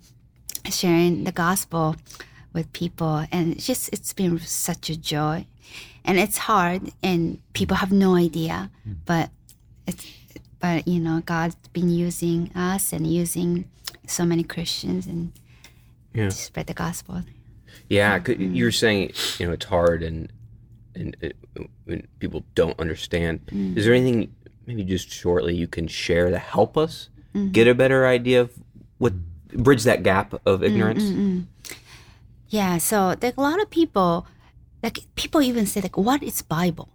sharing 0.71 1.25
the 1.25 1.33
gospel 1.33 1.97
with 2.53 2.73
people. 2.73 3.25
And 3.33 3.53
it's 3.55 3.67
just 3.67 3.89
it's 3.93 4.12
been 4.12 4.39
such 4.41 4.91
a 4.91 4.97
joy. 4.97 5.47
And 6.05 6.19
it's 6.19 6.39
hard 6.39 6.93
and 7.03 7.41
people 7.53 7.77
have 7.77 7.93
no 7.93 8.15
idea 8.15 8.71
hmm. 8.85 8.93
but 9.05 9.31
it's 9.87 10.07
but 10.59 10.89
you 10.89 10.99
know 10.99 11.23
god's 11.27 11.55
been 11.75 11.91
using 11.91 12.50
us 12.55 12.93
and 12.95 13.07
using 13.07 13.69
so 14.11 14.25
many 14.25 14.43
christians 14.43 15.07
and 15.07 15.33
Yeah. 16.14 16.29
to 16.29 16.31
spread 16.35 16.67
the 16.67 16.75
gospel 16.75 17.23
Yeah, 17.88 18.23
c- 18.23 18.37
you're 18.38 18.73
saying 18.73 19.12
you 19.38 19.47
know 19.47 19.52
it's 19.52 19.67
hard, 19.67 20.02
and 20.02 20.31
and 20.95 21.17
uh, 21.23 21.62
when 21.85 22.07
people 22.19 22.45
don't 22.55 22.79
understand. 22.79 23.47
Mm. 23.47 23.76
Is 23.76 23.85
there 23.85 23.95
anything, 23.95 24.35
maybe 24.67 24.85
just 24.85 25.11
shortly, 25.11 25.55
you 25.55 25.67
can 25.67 25.87
share 25.87 26.31
to 26.31 26.38
help 26.38 26.76
us 26.76 27.09
mm-hmm. 27.35 27.50
get 27.50 27.67
a 27.69 27.75
better 27.75 28.07
idea 28.07 28.40
of 28.43 28.50
what 28.99 29.14
bridge 29.55 29.85
that 29.85 30.02
gap 30.02 30.35
of 30.47 30.61
mm, 30.61 30.67
ignorance? 30.67 31.05
Mm, 31.05 31.47
yeah, 32.49 32.79
so 32.79 33.14
like 33.23 33.37
a 33.37 33.40
lot 33.40 33.61
of 33.62 33.71
people, 33.71 34.26
like 34.83 34.99
people 35.14 35.40
even 35.43 35.67
say 35.67 35.81
like, 35.81 35.97
what 35.97 36.23
is 36.23 36.43
Bible, 36.43 36.88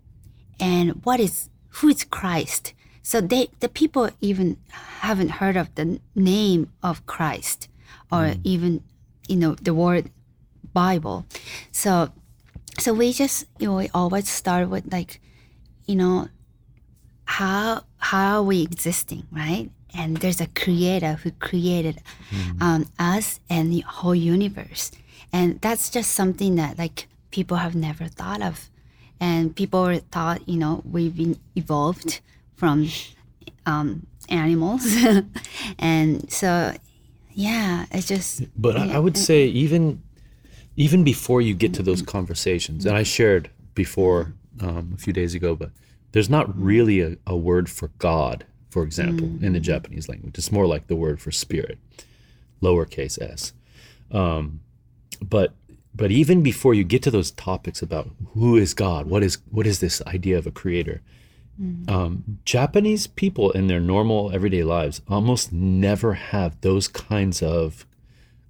and 0.60 1.04
what 1.04 1.20
is 1.20 1.50
who 1.80 1.88
is 1.90 2.04
Christ? 2.04 2.74
So 3.06 3.22
they 3.22 3.50
the 3.60 3.70
people 3.70 4.10
even 4.20 4.58
haven't 5.06 5.38
heard 5.38 5.56
of 5.56 5.70
the 5.76 6.02
name 6.16 6.74
of 6.82 7.06
Christ, 7.06 7.70
or 8.12 8.34
even 8.44 8.82
you 9.28 9.36
know 9.38 9.54
the 9.62 9.76
word 9.76 10.10
Bible. 10.74 11.28
So 11.72 12.10
so 12.80 12.96
we 12.96 13.14
just 13.14 13.46
you 13.60 13.68
know 13.68 13.78
we 13.78 13.90
always 13.94 14.28
start 14.28 14.70
with 14.70 14.92
like, 14.92 15.22
you 15.86 15.96
know, 15.96 16.30
how 17.26 17.84
how 17.98 18.40
are 18.40 18.44
we 18.44 18.64
existing, 18.64 19.28
right? 19.32 19.70
And 19.94 20.18
there's 20.18 20.42
a 20.42 20.48
creator 20.48 21.14
who 21.22 21.30
created 21.30 22.02
um, 22.60 22.90
us 22.98 23.40
and 23.48 23.72
the 23.72 23.82
whole 23.82 24.16
universe, 24.16 24.90
and 25.32 25.62
that's 25.62 25.92
just 25.92 26.10
something 26.10 26.56
that 26.56 26.80
like 26.80 27.08
people 27.30 27.58
have 27.58 27.76
never 27.76 28.06
thought 28.06 28.42
of, 28.42 28.72
and 29.20 29.56
people 29.56 29.94
thought 30.10 30.50
you 30.50 30.58
know 30.58 30.82
we've 30.90 31.16
been 31.16 31.38
evolved 31.56 32.22
from 32.56 32.90
um, 33.66 34.06
animals, 34.30 34.86
and 35.80 36.32
so 36.32 36.74
yeah, 37.34 37.86
it's 37.92 38.08
just 38.08 38.44
But 38.60 38.78
I, 38.78 38.94
I 38.96 39.00
would 39.00 39.18
say 39.18 39.46
even 39.46 40.02
even 40.78 41.04
before 41.04 41.42
you 41.42 41.54
get 41.54 41.74
to 41.76 41.84
those 41.84 42.02
conversations, 42.02 42.86
and 42.86 42.98
I 42.98 43.04
shared 43.04 43.50
before 43.74 44.34
um, 44.62 44.94
a 44.96 44.98
few 44.98 45.14
days 45.14 45.34
ago, 45.36 45.56
but 45.56 45.72
there's 46.12 46.30
not 46.30 46.58
really 46.58 47.02
a, 47.02 47.18
a 47.28 47.36
word 47.36 47.70
for 47.70 47.90
God, 47.98 48.46
for 48.70 48.84
example, 48.84 49.28
in 49.42 49.54
the 49.54 49.60
Japanese 49.60 50.08
language. 50.08 50.38
It's 50.38 50.52
more 50.52 50.66
like 50.66 50.88
the 50.88 50.96
word 50.96 51.20
for 51.22 51.32
spirit, 51.32 51.78
lowercase 52.62 53.22
s. 53.22 53.54
Um, 54.12 54.62
but 55.22 55.54
but 55.94 56.12
even 56.12 56.42
before 56.42 56.74
you 56.74 56.84
get 56.84 57.04
to 57.04 57.12
those 57.12 57.32
topics 57.32 57.82
about 57.82 58.10
who 58.34 58.58
is 58.58 58.74
God, 58.74 59.08
what 59.08 59.24
is 59.24 59.40
what 59.50 59.68
is 59.68 59.80
this 59.80 60.02
idea 60.08 60.38
of 60.38 60.48
a 60.48 60.52
creator, 60.52 61.02
Mm. 61.62 61.90
um, 61.90 62.40
Japanese 62.44 63.08
people 63.08 63.52
in 63.52 63.68
their 63.68 63.80
normal 63.80 64.30
everyday 64.34 64.64
lives 64.64 65.02
almost 65.08 65.54
never 65.54 66.14
have 66.14 66.60
those 66.60 66.90
kinds 66.90 67.42
of 67.42 67.86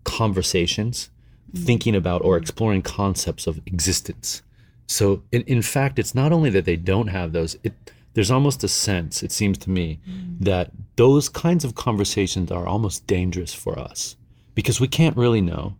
conversations, 0.03 1.09
mm. 1.53 1.63
thinking 1.63 1.95
about 1.95 2.23
or 2.23 2.37
mm. 2.37 2.41
exploring 2.41 2.81
concepts 2.81 3.45
of 3.45 3.61
existence. 3.67 4.41
So, 4.87 5.21
in, 5.31 5.41
in 5.43 5.61
fact, 5.61 5.99
it's 5.99 6.15
not 6.15 6.31
only 6.31 6.49
that 6.51 6.65
they 6.65 6.75
don't 6.75 7.07
have 7.07 7.31
those, 7.31 7.57
it, 7.63 7.73
there's 8.13 8.31
almost 8.31 8.63
a 8.63 8.67
sense, 8.67 9.21
it 9.21 9.31
seems 9.31 9.57
to 9.59 9.69
me, 9.69 9.99
that 10.39 10.71
those 10.95 11.29
kinds 11.29 11.63
of 11.63 11.75
conversations 11.75 12.51
are 12.51 12.67
almost 12.67 13.05
dangerous 13.05 13.53
for 13.53 13.77
us 13.77 14.15
because 14.55 14.79
we 14.79 14.87
can't 14.87 15.17
really 15.17 15.41
know. 15.41 15.75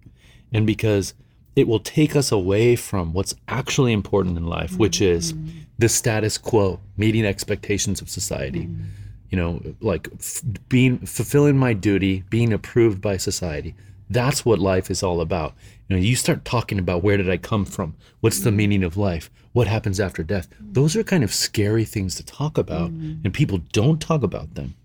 And 0.54 0.68
because 0.68 1.14
it 1.56 1.68
will 1.68 1.80
take 1.80 2.16
us 2.16 2.32
away 2.32 2.76
from 2.76 3.14
what's 3.14 3.36
actually 3.48 3.94
important 3.94 4.38
in 4.38 4.46
life, 4.46 4.78
which 4.78 5.02
is 5.02 5.34
the 5.78 5.90
status 5.90 6.38
quo, 6.38 6.80
meeting 6.98 7.26
expectations 7.26 8.02
of 8.02 8.10
society. 8.10 8.66
Mm. 8.66 8.86
You 9.30 9.38
know, 9.38 9.62
like 9.82 10.08
f- 10.18 10.42
being 10.70 11.00
fulfilling 11.00 11.58
my 11.58 11.74
duty, 11.74 12.24
being 12.30 12.54
approved 12.54 13.02
by 13.02 13.18
society. 13.18 13.76
That's 14.10 14.46
what 14.46 14.60
life 14.60 14.92
is 14.92 15.04
all 15.04 15.20
about. 15.20 15.56
You 15.88 15.96
know, 15.96 16.02
you 16.02 16.16
start 16.16 16.46
talking 16.46 16.80
about 16.80 17.04
where 17.04 17.18
did 17.18 17.30
I 17.30 17.38
come 17.38 17.66
from? 17.66 17.96
What's 18.22 18.42
the 18.42 18.52
mm. 18.52 18.56
meaning 18.56 18.84
of 18.84 18.98
life? 18.98 19.30
What 19.54 19.68
happens 19.68 20.00
after 20.00 20.24
death? 20.24 20.50
Mm. 20.50 20.74
Those 20.74 20.96
are 20.96 21.04
kind 21.04 21.24
of 21.24 21.34
scary 21.34 21.86
things 21.86 22.16
to 22.16 22.26
talk 22.26 22.58
about, 22.58 22.90
and 22.92 23.34
people 23.34 23.60
don't 23.74 24.00
talk 24.00 24.24
about 24.24 24.56
them. 24.56 24.76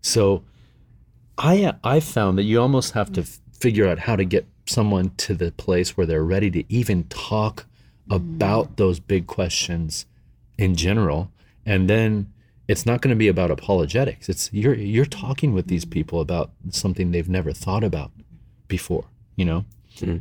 So, 0.00 0.42
I 1.38 1.72
I 1.84 2.00
found 2.00 2.38
that 2.38 2.44
you 2.44 2.60
almost 2.60 2.92
have 2.94 3.12
to 3.12 3.22
f- 3.22 3.38
figure 3.52 3.86
out 3.86 4.00
how 4.00 4.16
to 4.16 4.24
get 4.24 4.46
someone 4.66 5.10
to 5.18 5.34
the 5.34 5.52
place 5.52 5.96
where 5.96 6.06
they're 6.06 6.24
ready 6.24 6.50
to 6.50 6.64
even 6.72 7.04
talk 7.04 7.66
about 8.10 8.76
those 8.76 9.00
big 9.00 9.26
questions 9.26 10.06
in 10.58 10.74
general, 10.74 11.30
and 11.64 11.88
then 11.88 12.32
it's 12.68 12.86
not 12.86 13.00
going 13.00 13.10
to 13.10 13.18
be 13.18 13.28
about 13.28 13.50
apologetics. 13.50 14.28
It's 14.28 14.52
you're 14.52 14.74
you're 14.74 15.04
talking 15.04 15.52
with 15.52 15.66
these 15.66 15.84
people 15.84 16.20
about 16.20 16.50
something 16.70 17.10
they've 17.10 17.28
never 17.28 17.52
thought 17.52 17.84
about 17.84 18.10
before, 18.68 19.04
you 19.36 19.44
know. 19.44 19.64
Mm-hmm. 19.96 20.18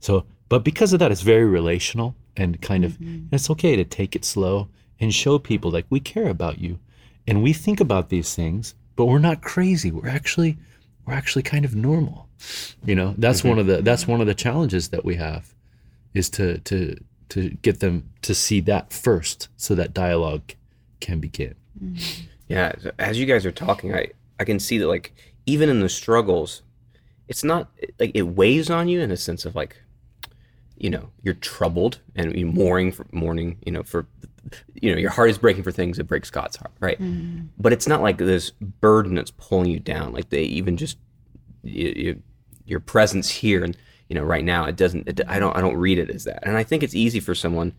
So, 0.00 0.24
but 0.48 0.64
because 0.64 0.92
of 0.92 0.98
that, 0.98 1.12
it's 1.12 1.22
very 1.22 1.44
relational 1.44 2.14
and 2.36 2.60
kind 2.60 2.84
of 2.84 2.92
mm-hmm. 2.92 3.34
it's 3.34 3.50
okay 3.50 3.76
to 3.76 3.84
take 3.84 4.16
it 4.16 4.24
slow 4.24 4.68
and 5.00 5.14
show 5.14 5.38
people 5.38 5.70
like 5.70 5.86
we 5.90 6.00
care 6.00 6.28
about 6.28 6.58
you, 6.58 6.78
and 7.26 7.42
we 7.42 7.52
think 7.52 7.80
about 7.80 8.08
these 8.08 8.34
things, 8.34 8.74
but 8.96 9.06
we're 9.06 9.18
not 9.18 9.40
crazy. 9.42 9.90
We're 9.90 10.08
actually 10.08 10.58
we're 11.06 11.14
actually 11.14 11.42
kind 11.42 11.64
of 11.64 11.74
normal. 11.74 12.28
You 12.84 12.94
know, 12.94 13.14
that's 13.18 13.40
mm-hmm. 13.40 13.48
one 13.50 13.58
of 13.58 13.66
the 13.66 13.82
that's 13.82 14.06
one 14.06 14.20
of 14.20 14.26
the 14.26 14.34
challenges 14.34 14.88
that 14.88 15.04
we 15.04 15.16
have 15.16 15.54
is 16.12 16.28
to 16.30 16.58
to 16.58 16.96
to 17.30 17.50
get 17.50 17.80
them 17.80 18.10
to 18.22 18.34
see 18.34 18.60
that 18.60 18.92
first 18.92 19.48
so 19.56 19.74
that 19.74 19.94
dialogue 19.94 20.54
can 21.00 21.20
begin. 21.20 21.54
Mm-hmm. 21.82 22.24
Yeah, 22.48 22.72
as 22.98 23.18
you 23.18 23.26
guys 23.26 23.46
are 23.46 23.52
talking, 23.52 23.94
I 23.94 24.08
I 24.38 24.44
can 24.44 24.58
see 24.58 24.78
that 24.78 24.88
like 24.88 25.14
even 25.46 25.68
in 25.68 25.80
the 25.80 25.88
struggles, 25.88 26.62
it's 27.28 27.44
not 27.44 27.70
like 27.98 28.12
it 28.14 28.22
weighs 28.22 28.70
on 28.70 28.88
you 28.88 29.00
in 29.00 29.10
a 29.10 29.16
sense 29.16 29.44
of 29.44 29.54
like, 29.54 29.76
you 30.76 30.90
know, 30.90 31.10
you're 31.22 31.34
troubled 31.34 32.00
and 32.14 32.34
you're 32.34 32.50
mourning 32.50 32.92
for 32.92 33.06
mourning, 33.12 33.58
you 33.64 33.72
know, 33.72 33.82
for 33.82 34.06
you 34.74 34.92
know, 34.92 34.98
your 34.98 35.10
heart 35.10 35.30
is 35.30 35.38
breaking 35.38 35.62
for 35.62 35.72
things 35.72 35.96
that 35.96 36.04
breaks 36.04 36.30
God's 36.30 36.56
heart, 36.56 36.72
right? 36.80 37.00
Mm-hmm. 37.00 37.46
But 37.58 37.72
it's 37.72 37.88
not 37.88 38.02
like 38.02 38.18
this 38.18 38.50
burden 38.50 39.14
that's 39.14 39.30
pulling 39.30 39.70
you 39.70 39.80
down. 39.80 40.12
Like 40.12 40.28
they 40.28 40.42
even 40.42 40.76
just 40.76 40.98
you, 41.62 41.92
you, 41.96 42.22
your 42.66 42.80
presence 42.80 43.30
here 43.30 43.64
and 43.64 43.76
you 44.08 44.14
know 44.14 44.22
right 44.22 44.44
now 44.44 44.64
it 44.66 44.76
doesn't. 44.76 45.08
It, 45.08 45.20
I 45.26 45.38
don't 45.38 45.56
I 45.56 45.60
don't 45.60 45.76
read 45.76 45.98
it 45.98 46.10
as 46.10 46.24
that. 46.24 46.46
And 46.46 46.56
I 46.56 46.64
think 46.64 46.82
it's 46.82 46.94
easy 46.94 47.20
for 47.20 47.34
someone. 47.34 47.72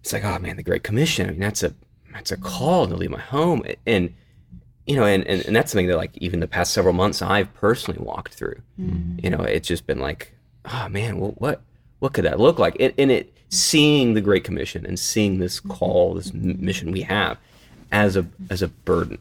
It's 0.00 0.12
like 0.12 0.24
oh 0.24 0.38
man, 0.38 0.56
the 0.56 0.62
Great 0.62 0.82
Commission. 0.82 1.28
I 1.28 1.30
mean 1.32 1.40
that's 1.40 1.62
a 1.62 1.74
that's 2.12 2.30
a 2.30 2.36
call 2.36 2.86
to 2.86 2.96
leave 2.96 3.10
my 3.10 3.20
home 3.20 3.62
and 3.86 4.12
you 4.86 4.96
know 4.96 5.04
and, 5.04 5.24
and, 5.26 5.44
and 5.46 5.54
that's 5.54 5.72
something 5.72 5.86
that 5.86 5.96
like 5.96 6.16
even 6.18 6.40
the 6.40 6.48
past 6.48 6.72
several 6.72 6.94
months 6.94 7.22
i've 7.22 7.52
personally 7.54 8.00
walked 8.02 8.34
through 8.34 8.56
mm-hmm. 8.78 9.18
you 9.22 9.30
know 9.30 9.40
it's 9.42 9.68
just 9.68 9.86
been 9.86 10.00
like 10.00 10.34
oh 10.66 10.88
man 10.88 11.18
well, 11.18 11.32
what 11.36 11.62
what 12.00 12.12
could 12.12 12.24
that 12.24 12.40
look 12.40 12.58
like 12.58 12.76
and, 12.80 12.92
and 12.98 13.10
it 13.10 13.32
seeing 13.48 14.14
the 14.14 14.20
great 14.20 14.44
commission 14.44 14.84
and 14.86 14.98
seeing 14.98 15.38
this 15.38 15.60
call 15.60 16.14
this 16.14 16.30
m- 16.32 16.64
mission 16.64 16.92
we 16.92 17.02
have 17.02 17.38
as 17.92 18.16
a 18.16 18.26
as 18.50 18.62
a 18.62 18.68
burden 18.68 19.18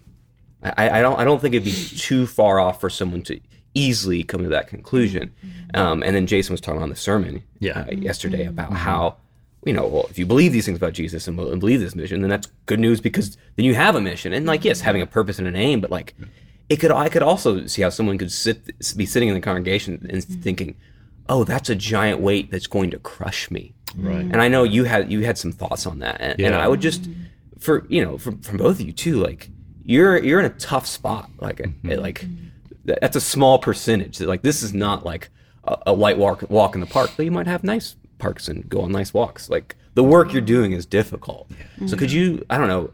I, 0.64 1.00
I 1.00 1.02
don't 1.02 1.20
I 1.20 1.24
don't 1.24 1.42
think 1.42 1.54
it'd 1.56 1.66
be 1.66 1.72
too 1.72 2.28
far 2.28 2.60
off 2.60 2.82
for 2.82 2.90
someone 2.90 3.22
to 3.24 3.40
easily 3.74 4.24
come 4.24 4.44
to 4.44 4.50
that 4.50 4.68
conclusion. 4.68 5.32
Um, 5.74 6.02
and 6.04 6.16
then 6.16 6.26
Jason 6.28 6.54
was 6.54 6.62
talking 6.62 6.82
on 6.82 6.90
the 6.90 6.96
sermon 6.96 7.44
Yeah. 7.60 7.86
uh, 7.88 7.92
yesterday 7.92 8.46
about 8.46 8.74
how 8.74 9.18
you 9.66 9.74
know 9.74 9.86
well 9.88 10.08
if 10.10 10.18
you 10.18 10.26
believe 10.26 10.54
these 10.54 10.66
things 10.66 10.78
about 10.78 10.94
Jesus 10.94 11.28
and, 11.28 11.36
believe 11.36 11.80
this 11.82 11.94
mission 11.94 12.22
then 12.22 12.30
that's 12.30 12.48
good 12.66 12.80
news 12.80 13.02
because 13.02 13.38
then 13.58 13.66
you 13.66 13.76
have 13.76 13.96
a 13.96 14.02
mission. 14.02 14.34
And 14.34 14.46
like 14.46 14.64
yes 14.66 14.82
having 14.82 15.02
a 15.02 15.06
purpose 15.06 15.38
and 15.40 15.48
an 15.48 15.56
aim 15.56 15.82
but 15.82 15.92
like 15.92 16.16
it 16.70 16.78
could 16.78 16.92
I 16.92 17.10
could 17.10 17.22
also 17.24 17.66
see 17.68 17.82
how 17.82 17.90
someone 17.90 18.18
could 18.18 18.32
sit 18.32 18.58
be 18.98 19.06
sitting 19.06 19.28
in 19.30 19.36
the 19.36 19.42
congregation 19.42 20.06
and 20.10 20.24
thinking 20.24 20.76
oh 21.28 21.44
that's 21.44 21.70
a 21.70 21.76
giant 21.76 22.22
weight 22.22 22.50
that's 22.52 22.68
going 22.68 22.90
to 22.92 23.00
crush 23.00 23.52
me. 23.52 23.74
Right. 23.98 24.18
and 24.22 24.42
I 24.42 24.48
know 24.48 24.64
you 24.64 24.84
had 24.86 25.12
you 25.12 25.22
had 25.26 25.38
some 25.38 25.52
thoughts 25.52 25.86
on 25.88 26.00
that, 26.00 26.18
and, 26.22 26.40
and 26.40 26.56
I 26.56 26.68
would 26.68 26.80
just 26.82 27.10
for 27.60 27.86
you 27.90 28.04
know 28.06 28.18
from 28.18 28.40
from 28.42 28.58
both 28.58 28.80
of 28.80 28.86
you 28.86 28.94
too, 28.94 29.16
like 29.22 29.50
you're 29.84 30.18
you're 30.24 30.40
in 30.40 30.46
a 30.46 30.50
tough 30.58 30.86
spot, 30.88 31.30
like 31.40 31.58
Mm-hmm. 31.58 32.00
like 32.00 32.22
that- 32.22 32.30
that's 33.02 33.16
a 33.16 33.22
small 33.22 33.60
percentage. 33.60 34.20
Like 34.20 34.42
this 34.42 34.64
is 34.64 34.74
not 34.74 35.06
like 35.06 35.30
a, 35.64 35.78
a 35.88 35.94
white 35.94 36.18
walk 36.18 36.50
walk 36.50 36.76
in 36.76 36.82
the 36.82 36.88
park, 36.88 37.12
but 37.16 37.26
you 37.26 37.32
might 37.32 37.48
have 37.48 37.64
nice 37.64 37.96
parks 38.18 38.48
and 38.48 38.68
go 38.70 38.82
on 38.82 38.92
nice 38.92 39.14
walks. 39.14 39.50
Like 39.50 39.76
the 39.94 40.04
work 40.04 40.34
you're 40.34 40.42
doing 40.42 40.72
is 40.72 40.86
difficult. 40.86 41.50
So 41.88 41.98
could 41.98 42.12
you 42.12 42.46
I 42.50 42.58
don't 42.58 42.68
know 42.68 42.92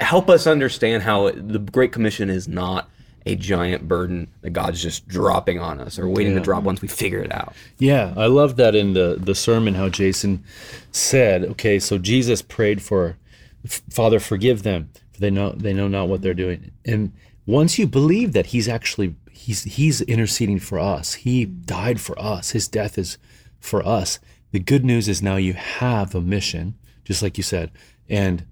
help 0.00 0.28
us 0.28 0.46
understand 0.46 1.02
how 1.02 1.30
the 1.30 1.58
Great 1.58 1.92
Commission 1.92 2.28
is 2.28 2.48
not 2.48 2.88
a 3.24 3.36
giant 3.36 3.86
burden 3.86 4.28
that 4.40 4.50
God's 4.50 4.82
just 4.82 5.06
dropping 5.06 5.60
on 5.60 5.78
us 5.78 5.98
or 5.98 6.08
waiting 6.08 6.34
to 6.34 6.40
drop 6.40 6.64
once 6.64 6.82
we 6.82 6.88
figure 6.88 7.20
it 7.20 7.32
out. 7.32 7.54
Yeah, 7.78 8.12
I 8.16 8.26
love 8.26 8.56
that 8.56 8.74
in 8.74 8.94
the 8.94 9.16
the 9.18 9.34
sermon 9.34 9.74
how 9.74 9.88
Jason 9.88 10.44
said, 10.90 11.44
okay, 11.44 11.78
so 11.78 11.98
Jesus 11.98 12.42
prayed 12.42 12.82
for 12.82 13.16
Father 13.64 14.18
forgive 14.18 14.64
them 14.64 14.90
for 15.12 15.20
they 15.20 15.30
know 15.30 15.52
they 15.52 15.72
know 15.72 15.88
not 15.88 16.08
what 16.08 16.22
they're 16.22 16.34
doing. 16.34 16.72
And 16.84 17.12
once 17.46 17.78
you 17.78 17.86
believe 17.86 18.32
that 18.32 18.46
he's 18.46 18.68
actually 18.68 19.14
he's 19.42 19.62
he's 19.64 20.00
interceding 20.02 20.58
for 20.58 20.78
us. 20.78 21.14
He 21.14 21.44
died 21.44 22.00
for 22.00 22.18
us. 22.18 22.50
His 22.50 22.68
death 22.68 22.98
is 22.98 23.18
for 23.60 23.84
us. 23.86 24.18
The 24.52 24.60
good 24.60 24.84
news 24.84 25.08
is 25.08 25.22
now 25.22 25.36
you 25.36 25.54
have 25.54 26.14
a 26.14 26.20
mission, 26.20 26.74
just 27.04 27.22
like 27.22 27.36
you 27.36 27.42
said. 27.42 27.70
And 28.08 28.44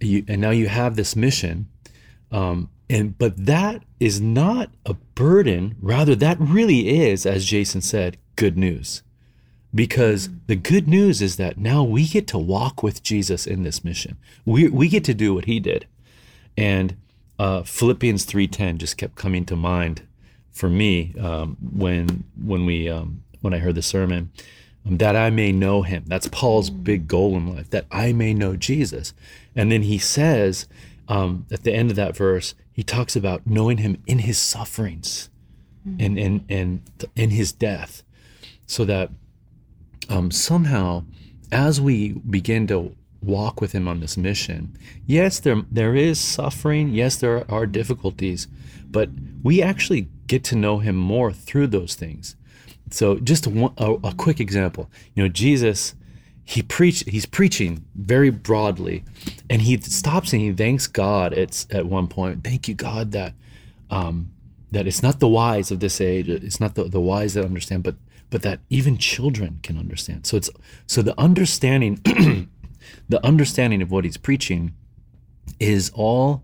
you 0.00 0.24
and 0.28 0.40
now 0.40 0.50
you 0.50 0.68
have 0.68 0.96
this 0.96 1.16
mission 1.16 1.68
um, 2.30 2.68
and 2.90 3.16
but 3.16 3.46
that 3.46 3.82
is 3.98 4.20
not 4.20 4.70
a 4.84 4.94
burden 5.14 5.74
rather 5.80 6.14
that 6.14 6.38
really 6.38 7.00
is 7.00 7.24
as 7.24 7.46
jason 7.46 7.80
said 7.80 8.18
good 8.36 8.58
news 8.58 9.02
because 9.76 10.30
the 10.46 10.56
good 10.56 10.88
news 10.88 11.20
is 11.20 11.36
that 11.36 11.58
now 11.58 11.84
we 11.84 12.06
get 12.06 12.26
to 12.28 12.38
walk 12.38 12.82
with 12.82 13.02
Jesus 13.02 13.46
in 13.46 13.62
this 13.62 13.84
mission. 13.84 14.16
We 14.44 14.68
we 14.68 14.88
get 14.88 15.04
to 15.04 15.14
do 15.14 15.34
what 15.34 15.44
he 15.44 15.60
did. 15.60 15.86
And 16.56 16.96
uh, 17.38 17.62
Philippians 17.62 18.24
3:10 18.26 18.78
just 18.78 18.96
kept 18.96 19.14
coming 19.14 19.44
to 19.46 19.56
mind 19.56 20.02
for 20.52 20.68
me 20.68 21.14
um, 21.20 21.56
when 21.60 22.24
when 22.42 22.66
we 22.66 22.88
um, 22.88 23.22
when 23.40 23.52
I 23.52 23.58
heard 23.58 23.74
the 23.74 23.82
sermon 23.82 24.30
um, 24.86 24.98
that 24.98 25.16
I 25.16 25.30
may 25.30 25.52
know 25.52 25.82
him. 25.82 26.04
That's 26.06 26.28
Paul's 26.28 26.70
big 26.70 27.08
goal 27.08 27.36
in 27.36 27.54
life, 27.54 27.70
that 27.70 27.86
I 27.90 28.12
may 28.12 28.34
know 28.34 28.56
Jesus. 28.56 29.12
And 29.54 29.70
then 29.70 29.82
he 29.82 29.98
says 29.98 30.66
um, 31.08 31.46
at 31.50 31.64
the 31.64 31.72
end 31.72 31.90
of 31.90 31.96
that 31.96 32.16
verse, 32.16 32.54
he 32.72 32.82
talks 32.82 33.16
about 33.16 33.46
knowing 33.46 33.78
him 33.78 34.02
in 34.06 34.20
his 34.20 34.38
sufferings 34.38 35.30
and, 36.00 36.18
and, 36.18 36.44
and 36.48 36.82
in 37.14 37.30
his 37.30 37.52
death, 37.52 38.02
so 38.66 38.84
that 38.84 39.10
um, 40.08 40.32
somehow 40.32 41.04
as 41.52 41.80
we 41.80 42.12
begin 42.12 42.66
to 42.66 42.96
walk 43.26 43.60
with 43.60 43.72
him 43.72 43.88
on 43.88 44.00
this 44.00 44.16
mission, 44.16 44.76
yes, 45.06 45.40
there, 45.40 45.62
there 45.70 45.94
is 45.94 46.18
suffering, 46.18 46.90
yes, 46.90 47.16
there 47.16 47.50
are 47.50 47.66
difficulties, 47.66 48.46
but 48.90 49.10
we 49.42 49.62
actually 49.62 50.08
get 50.26 50.44
to 50.44 50.56
know 50.56 50.78
him 50.78 50.96
more 50.96 51.32
through 51.32 51.66
those 51.66 51.94
things. 51.94 52.36
So 52.90 53.16
just 53.16 53.46
a, 53.46 53.72
a, 53.78 53.94
a 53.94 54.14
quick 54.14 54.40
example, 54.40 54.90
you 55.14 55.22
know, 55.22 55.28
Jesus, 55.28 55.94
he 56.44 56.62
preached, 56.62 57.08
he's 57.08 57.26
preaching 57.26 57.84
very 57.96 58.30
broadly 58.30 59.04
and 59.50 59.62
he 59.62 59.76
stops 59.78 60.32
and 60.32 60.40
he 60.40 60.52
thanks 60.52 60.86
God. 60.86 61.32
It's 61.32 61.66
at 61.70 61.86
one 61.86 62.06
point, 62.06 62.44
thank 62.44 62.68
you 62.68 62.74
God 62.74 63.12
that, 63.12 63.34
um, 63.90 64.30
that 64.70 64.86
it's 64.86 65.02
not 65.02 65.18
the 65.18 65.28
wise 65.28 65.70
of 65.70 65.80
this 65.80 66.00
age. 66.00 66.28
It's 66.28 66.60
not 66.60 66.76
the, 66.76 66.84
the 66.84 67.00
wise 67.00 67.34
that 67.34 67.44
understand, 67.44 67.82
but, 67.82 67.96
but 68.30 68.42
that 68.42 68.60
even 68.70 68.96
children 68.96 69.58
can 69.62 69.78
understand. 69.78 70.26
So 70.26 70.36
it's, 70.36 70.50
so 70.86 71.02
the 71.02 71.18
understanding, 71.20 72.00
the 73.08 73.24
understanding 73.24 73.82
of 73.82 73.90
what 73.90 74.04
he's 74.04 74.16
preaching 74.16 74.74
is 75.60 75.90
all 75.94 76.42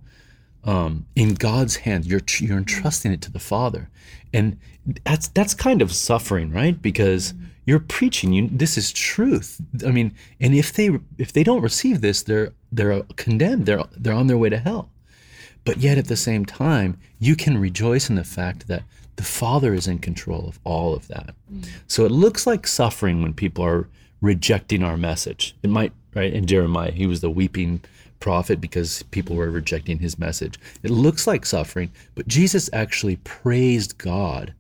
um, 0.65 1.07
in 1.17 1.35
God's 1.35 1.77
hands. 1.77 2.07
You're 2.07 2.23
you're 2.39 2.59
entrusting 2.59 3.13
it 3.13 3.21
to 3.23 3.33
the 3.33 3.39
Father, 3.39 3.91
and 4.33 4.59
that's 5.05 5.29
that's 5.29 5.55
kind 5.55 5.83
of 5.83 5.93
suffering, 5.93 6.53
right? 6.53 6.81
Because 6.81 7.35
you're 7.65 7.81
preaching. 7.81 8.33
You 8.33 8.49
this 8.49 8.79
is 8.79 8.93
truth. 8.93 9.61
I 9.87 9.91
mean, 9.91 10.15
and 10.41 10.55
if 10.55 10.73
they 10.73 10.91
if 11.19 11.33
they 11.33 11.45
don't 11.45 11.63
receive 11.63 12.01
this, 12.01 12.23
they're 12.23 12.53
they're 12.71 13.03
condemned. 13.17 13.67
They're 13.67 13.85
they're 13.97 14.15
on 14.15 14.27
their 14.29 14.39
way 14.39 14.51
to 14.51 14.59
hell. 14.59 14.91
But 15.65 15.79
yet 15.79 15.99
at 15.99 16.09
the 16.09 16.17
same 16.17 16.45
time, 16.45 16.99
you 17.19 17.37
can 17.37 17.57
rejoice 17.57 18.11
in 18.11 18.17
the 18.17 18.25
fact 18.25 18.67
that 18.67 18.83
the 19.17 19.23
Father 19.23 19.75
is 19.75 19.87
in 19.87 19.99
control 19.99 20.49
of 20.49 20.59
all 20.65 20.95
of 20.95 21.07
that. 21.09 21.35
So 21.87 22.05
it 22.05 22.11
looks 22.11 22.47
like 22.47 22.67
suffering 22.67 23.23
when 23.23 23.35
people 23.35 23.65
are 23.65 23.89
rejecting 24.21 24.83
our 24.83 24.97
message. 24.97 25.55
It 25.63 25.71
might, 25.71 25.93
right? 26.15 26.33
In 26.33 26.47
Jeremiah, 26.47 26.93
he 26.93 27.07
was 27.07 27.21
the 27.21 27.31
weeping 27.31 27.83
prophet 28.21 28.61
because 28.61 29.03
people 29.05 29.37
were 29.37 29.51
rejecting 29.51 29.99
his 29.99 30.19
message. 30.19 30.59
It 30.83 30.91
looks 30.91 31.27
like 31.27 31.45
suffering, 31.45 31.91
but 32.15 32.29
Jesus 32.29 32.71
actually 32.73 33.17
praised 33.17 33.99
God 33.99 34.55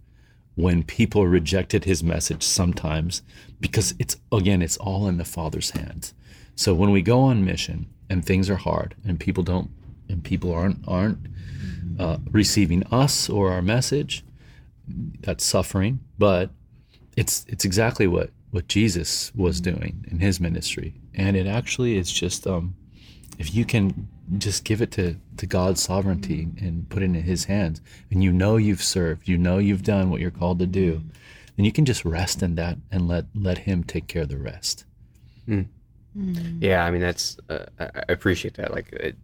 when 0.54 0.82
people 0.82 1.26
rejected 1.26 1.84
his 1.84 2.02
message 2.02 2.42
sometimes 2.42 3.22
because 3.60 3.94
it's 3.98 4.16
again 4.30 4.60
it's 4.60 4.76
all 4.76 5.08
in 5.08 5.16
the 5.16 5.24
father's 5.24 5.70
hands 5.70 6.14
so 6.54 6.74
when 6.74 6.90
we 6.90 7.00
go 7.00 7.20
on 7.20 7.44
mission 7.44 7.86
and 8.10 8.24
things 8.24 8.50
are 8.50 8.56
hard 8.56 8.94
and 9.06 9.18
people 9.18 9.42
don't 9.42 9.70
and 10.08 10.22
people 10.22 10.52
aren't 10.52 10.86
aren't 10.86 11.26
uh, 11.98 12.18
receiving 12.30 12.82
us 12.92 13.28
or 13.30 13.50
our 13.50 13.62
message 13.62 14.24
that's 15.20 15.44
suffering 15.44 16.00
but 16.18 16.50
it's 17.16 17.46
it's 17.48 17.64
exactly 17.64 18.06
what 18.06 18.30
what 18.50 18.68
jesus 18.68 19.32
was 19.34 19.60
doing 19.60 20.04
in 20.10 20.18
his 20.18 20.38
ministry 20.38 20.94
and 21.14 21.36
it 21.36 21.46
actually 21.46 21.96
is 21.96 22.10
just 22.10 22.46
um 22.46 22.74
if 23.38 23.54
you 23.54 23.64
can 23.64 24.08
just 24.38 24.64
give 24.64 24.80
it 24.80 24.90
to, 24.92 25.16
to 25.36 25.46
God's 25.46 25.82
sovereignty 25.82 26.48
and 26.60 26.88
put 26.88 27.02
it 27.02 27.06
in 27.06 27.14
His 27.14 27.44
hands, 27.46 27.80
and 28.10 28.22
you 28.22 28.32
know 28.32 28.56
you've 28.56 28.82
served, 28.82 29.28
you 29.28 29.36
know 29.36 29.58
you've 29.58 29.82
done 29.82 30.10
what 30.10 30.20
you're 30.20 30.30
called 30.30 30.58
to 30.60 30.66
do, 30.66 31.02
then 31.56 31.64
you 31.64 31.72
can 31.72 31.84
just 31.84 32.04
rest 32.04 32.42
in 32.42 32.54
that 32.56 32.78
and 32.90 33.08
let 33.08 33.26
let 33.34 33.58
Him 33.58 33.84
take 33.84 34.06
care 34.06 34.22
of 34.22 34.28
the 34.28 34.38
rest. 34.38 34.84
Hmm. 35.46 35.62
Hmm. 36.14 36.58
Yeah, 36.60 36.84
I 36.84 36.90
mean 36.90 37.00
that's 37.00 37.38
uh, 37.48 37.66
I 37.78 37.84
I 37.84 38.04
appreciate 38.08 38.54
that. 38.54 38.72
Like 38.72 38.92
it, 38.92 39.16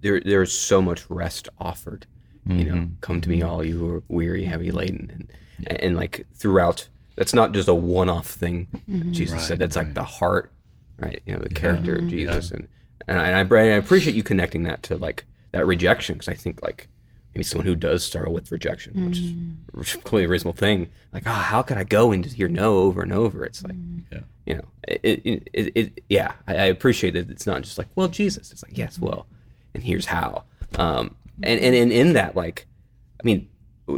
there 0.00 0.20
there's 0.20 0.52
so 0.52 0.82
much 0.82 1.08
rest 1.08 1.48
offered. 1.58 2.06
You 2.46 2.64
know, 2.64 2.74
mm-hmm. 2.74 2.94
come 3.00 3.22
to 3.22 3.28
me, 3.30 3.38
mm-hmm. 3.38 3.48
all 3.48 3.64
you 3.64 3.78
who 3.78 3.88
are 3.94 4.02
weary, 4.08 4.44
heavy 4.44 4.68
mm-hmm. 4.68 4.76
laden, 4.76 5.28
and 5.66 5.80
and 5.80 5.96
like 5.96 6.26
throughout. 6.34 6.88
That's 7.16 7.32
not 7.32 7.52
just 7.52 7.68
a 7.68 7.74
one-off 7.74 8.26
thing. 8.26 8.66
Jesus 9.12 9.46
said 9.46 9.60
that's 9.60 9.76
like 9.76 9.94
the 9.94 10.02
heart, 10.02 10.52
right? 10.98 11.22
You 11.26 11.34
know, 11.34 11.40
the 11.40 11.54
character 11.54 11.94
of 11.94 12.00
mm-hmm. 12.00 12.08
Jesus, 12.10 12.50
and 12.50 12.68
and 13.06 13.18
I, 13.18 13.28
and 13.28 13.52
I, 13.52 13.58
I 13.58 13.62
appreciate 13.62 14.16
you 14.16 14.22
connecting 14.22 14.62
that 14.64 14.82
to 14.84 14.96
like 14.96 15.24
that 15.52 15.66
rejection 15.66 16.14
because 16.14 16.28
I 16.28 16.34
think 16.34 16.62
like 16.62 16.88
maybe 17.34 17.44
someone 17.44 17.66
who 17.66 17.74
does 17.74 18.04
struggle 18.04 18.32
with 18.32 18.52
rejection, 18.52 19.06
which 19.06 19.18
is 19.18 19.32
mm. 19.32 19.56
which 19.72 19.88
is 19.88 19.94
completely 19.94 20.24
a 20.24 20.28
reasonable 20.28 20.56
thing. 20.56 20.90
Like, 21.12 21.24
ah, 21.26 21.46
how 21.50 21.62
could 21.62 21.76
I 21.76 21.84
go 21.84 22.12
and 22.12 22.22
just 22.22 22.36
hear 22.36 22.48
no 22.48 22.78
over 22.78 23.02
and 23.02 23.12
over? 23.12 23.44
It's 23.44 23.62
like, 23.62 23.76
mm. 23.76 24.02
Yeah. 24.12 24.20
you 24.46 24.54
know, 24.56 24.64
it, 24.86 25.22
it, 25.24 25.48
it, 25.52 25.72
it 25.74 26.04
yeah, 26.08 26.32
I, 26.46 26.54
I 26.54 26.64
appreciate 26.66 27.14
that 27.14 27.30
it's 27.30 27.46
not 27.46 27.62
just 27.62 27.78
like, 27.78 27.88
well, 27.94 28.08
Jesus. 28.08 28.52
It's 28.52 28.62
like, 28.62 28.76
yes, 28.76 28.98
well, 28.98 29.26
and 29.74 29.82
here's 29.82 30.06
how. 30.06 30.44
Um, 30.76 31.16
and 31.42 31.60
and 31.60 31.74
in, 31.74 31.90
in 31.90 32.12
that, 32.12 32.36
like, 32.36 32.66
I 33.20 33.24
mean, 33.24 33.48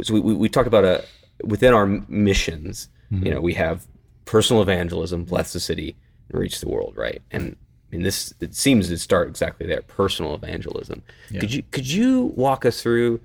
so 0.01 0.13
we, 0.13 0.19
we, 0.19 0.33
we 0.33 0.49
talk 0.49 0.65
about 0.65 0.83
a 0.83 1.03
within 1.43 1.73
our 1.73 1.85
missions, 1.85 2.89
you 3.09 3.17
mm-hmm. 3.17 3.29
know, 3.29 3.41
we 3.41 3.53
have 3.53 3.87
personal 4.25 4.61
evangelism, 4.61 5.23
bless 5.23 5.53
the 5.53 5.59
city, 5.59 5.95
and 6.29 6.39
reach 6.39 6.59
the 6.59 6.69
world, 6.69 6.93
right? 6.97 7.21
And 7.31 7.55
I 7.91 7.95
mean, 7.95 8.03
this 8.03 8.33
it 8.39 8.53
seems 8.55 8.89
to 8.89 8.97
start 8.97 9.29
exactly 9.29 9.65
there, 9.65 9.81
personal 9.81 10.35
evangelism. 10.35 11.03
Could 11.29 11.53
you 11.53 11.63
could 11.71 11.87
you 11.89 12.33
walk 12.35 12.65
us 12.65 12.81
through 12.81 13.21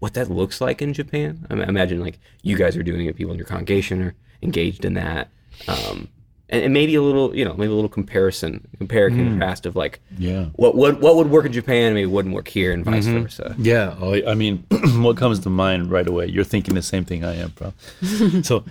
what 0.00 0.14
that 0.14 0.30
looks 0.30 0.60
like 0.60 0.82
in 0.82 0.92
Japan? 0.92 1.46
I, 1.48 1.54
imagine 1.54 2.00
like 2.00 2.18
you 2.42 2.56
guys 2.56 2.76
are 2.76 2.82
doing 2.82 3.06
it, 3.06 3.16
people 3.16 3.32
in 3.32 3.38
your 3.38 3.46
congregation 3.46 4.02
are 4.02 4.14
engaged 4.42 4.84
in 4.84 4.94
that, 4.94 5.30
um, 5.68 6.08
and, 6.50 6.64
and 6.64 6.74
maybe 6.74 6.94
a 6.96 7.00
little, 7.02 7.34
you 7.34 7.44
know, 7.44 7.54
maybe 7.54 7.70
a 7.72 7.74
little 7.74 7.88
comparison, 7.88 8.66
compare 8.78 9.06
and 9.06 9.16
contrast 9.16 9.64
of 9.64 9.76
like, 9.76 10.00
Yeah. 10.18 10.46
what 10.56 10.74
what 10.74 11.00
what 11.00 11.14
would 11.16 11.30
work 11.30 11.46
in 11.46 11.52
Japan, 11.52 11.94
maybe 11.94 12.06
wouldn't 12.06 12.34
work 12.34 12.48
here, 12.48 12.72
and 12.72 12.84
vice 12.84 13.06
versa. 13.06 13.54
Yeah, 13.58 13.94
oh, 14.00 14.14
I 14.26 14.34
mean, 14.34 14.66
what 14.96 15.16
comes 15.16 15.38
to 15.40 15.50
mind 15.50 15.90
right 15.90 16.06
away? 16.06 16.26
You're 16.26 16.44
thinking 16.44 16.74
the 16.74 16.82
same 16.82 17.04
thing 17.04 17.24
I 17.24 17.36
am, 17.36 17.50
bro. 17.50 17.72
so, 18.42 18.64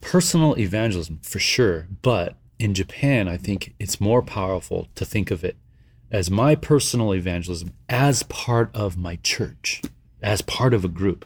personal 0.00 0.58
evangelism 0.58 1.20
for 1.22 1.38
sure, 1.38 1.86
but 2.02 2.34
in 2.60 2.74
Japan, 2.74 3.26
I 3.26 3.38
think 3.38 3.74
it's 3.78 4.02
more 4.02 4.20
powerful 4.20 4.88
to 4.94 5.06
think 5.06 5.30
of 5.30 5.42
it 5.42 5.56
as 6.10 6.30
my 6.30 6.54
personal 6.54 7.14
evangelism 7.14 7.72
as 7.88 8.22
part 8.24 8.70
of 8.74 8.98
my 8.98 9.16
church, 9.22 9.80
as 10.22 10.42
part 10.42 10.74
of 10.74 10.84
a 10.84 10.88
group, 10.88 11.24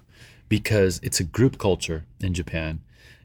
because 0.49 1.01
it's 1.03 1.19
a 1.19 1.25
group 1.25 1.59
culture 1.59 2.05
in 2.21 2.35
Japan. 2.35 2.81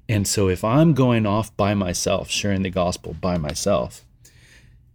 And 0.09 0.27
so, 0.27 0.49
if 0.49 0.63
I'm 0.63 0.95
going 0.95 1.27
off 1.27 1.55
by 1.55 1.75
myself, 1.75 2.31
sharing 2.31 2.63
the 2.63 2.71
gospel 2.71 3.13
by 3.13 3.37
myself, 3.37 4.03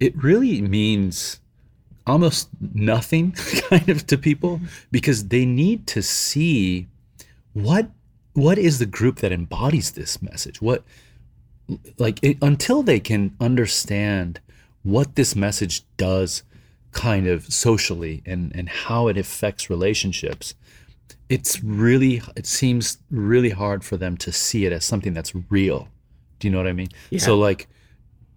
it 0.00 0.20
really 0.20 0.60
means 0.60 1.38
almost 2.08 2.48
nothing 2.74 3.30
kind 3.70 3.88
of 3.88 4.08
to 4.08 4.18
people 4.18 4.60
because 4.90 5.28
they 5.28 5.46
need 5.46 5.86
to 5.86 6.02
see 6.02 6.88
what 7.52 7.90
what 8.32 8.58
is 8.58 8.80
the 8.80 8.86
group 8.86 9.20
that 9.20 9.30
embodies 9.32 9.92
this 9.92 10.20
message 10.20 10.60
what 10.60 10.82
like 11.98 12.18
it, 12.22 12.36
until 12.42 12.82
they 12.82 13.00
can 13.00 13.34
understand 13.40 14.40
what 14.82 15.16
this 15.16 15.34
message 15.34 15.82
does 15.96 16.42
kind 16.92 17.26
of 17.26 17.52
socially 17.52 18.22
and 18.24 18.54
and 18.54 18.68
how 18.68 19.08
it 19.08 19.16
affects 19.16 19.68
relationships 19.68 20.54
it's 21.28 21.62
really 21.62 22.22
it 22.36 22.46
seems 22.46 22.98
really 23.10 23.50
hard 23.50 23.84
for 23.84 23.96
them 23.96 24.16
to 24.18 24.32
see 24.32 24.66
it 24.66 24.72
as 24.72 24.84
something 24.84 25.14
that's 25.14 25.32
real. 25.50 25.88
Do 26.38 26.48
you 26.48 26.52
know 26.52 26.58
what 26.58 26.66
i 26.66 26.72
mean? 26.72 26.88
So 27.18 27.36
like 27.36 27.68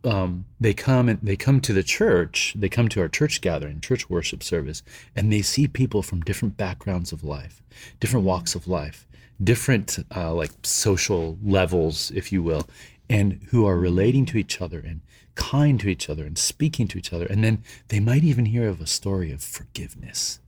um, 0.04 0.46
they 0.60 0.74
come 0.74 1.10
and 1.10 1.20
they 1.22 1.36
come 1.36 1.60
to 1.62 1.74
the 1.74 1.84
church 1.84 2.54
they 2.58 2.70
come 2.70 2.88
to 2.90 3.02
our 3.02 3.10
church 3.10 3.42
gathering 3.42 3.82
church 3.82 4.10
worship 4.10 4.42
service 4.44 4.84
and 5.16 5.34
they 5.34 5.42
see 5.42 5.68
people 5.68 6.02
from 6.02 6.22
different 6.22 6.56
backgrounds 6.56 7.12
of 7.12 7.24
life 7.24 7.62
different 8.00 8.26
walks 8.26 8.56
of 8.56 8.68
life 8.68 9.06
different 9.44 9.98
uh, 10.16 10.34
like 10.34 10.52
social 10.64 11.38
levels 11.44 12.12
if 12.12 12.32
you 12.32 12.42
will 12.42 12.70
and 13.10 13.40
who 13.50 13.66
are 13.66 13.78
relating 13.78 14.26
to 14.28 14.38
each 14.38 14.62
other 14.62 14.80
and 14.80 15.02
kind 15.36 15.80
to 15.80 15.88
each 15.88 16.10
other 16.10 16.26
and 16.26 16.38
speaking 16.38 16.88
to 16.90 16.98
each 16.98 17.14
other. 17.14 17.26
And 17.26 17.44
then 17.44 17.64
they 17.88 18.00
might 18.00 18.24
even 18.24 18.46
hear 18.46 18.68
of 18.68 18.82
a 18.82 18.88
story 18.88 19.32
of 19.32 19.42
forgiveness. 19.42 20.40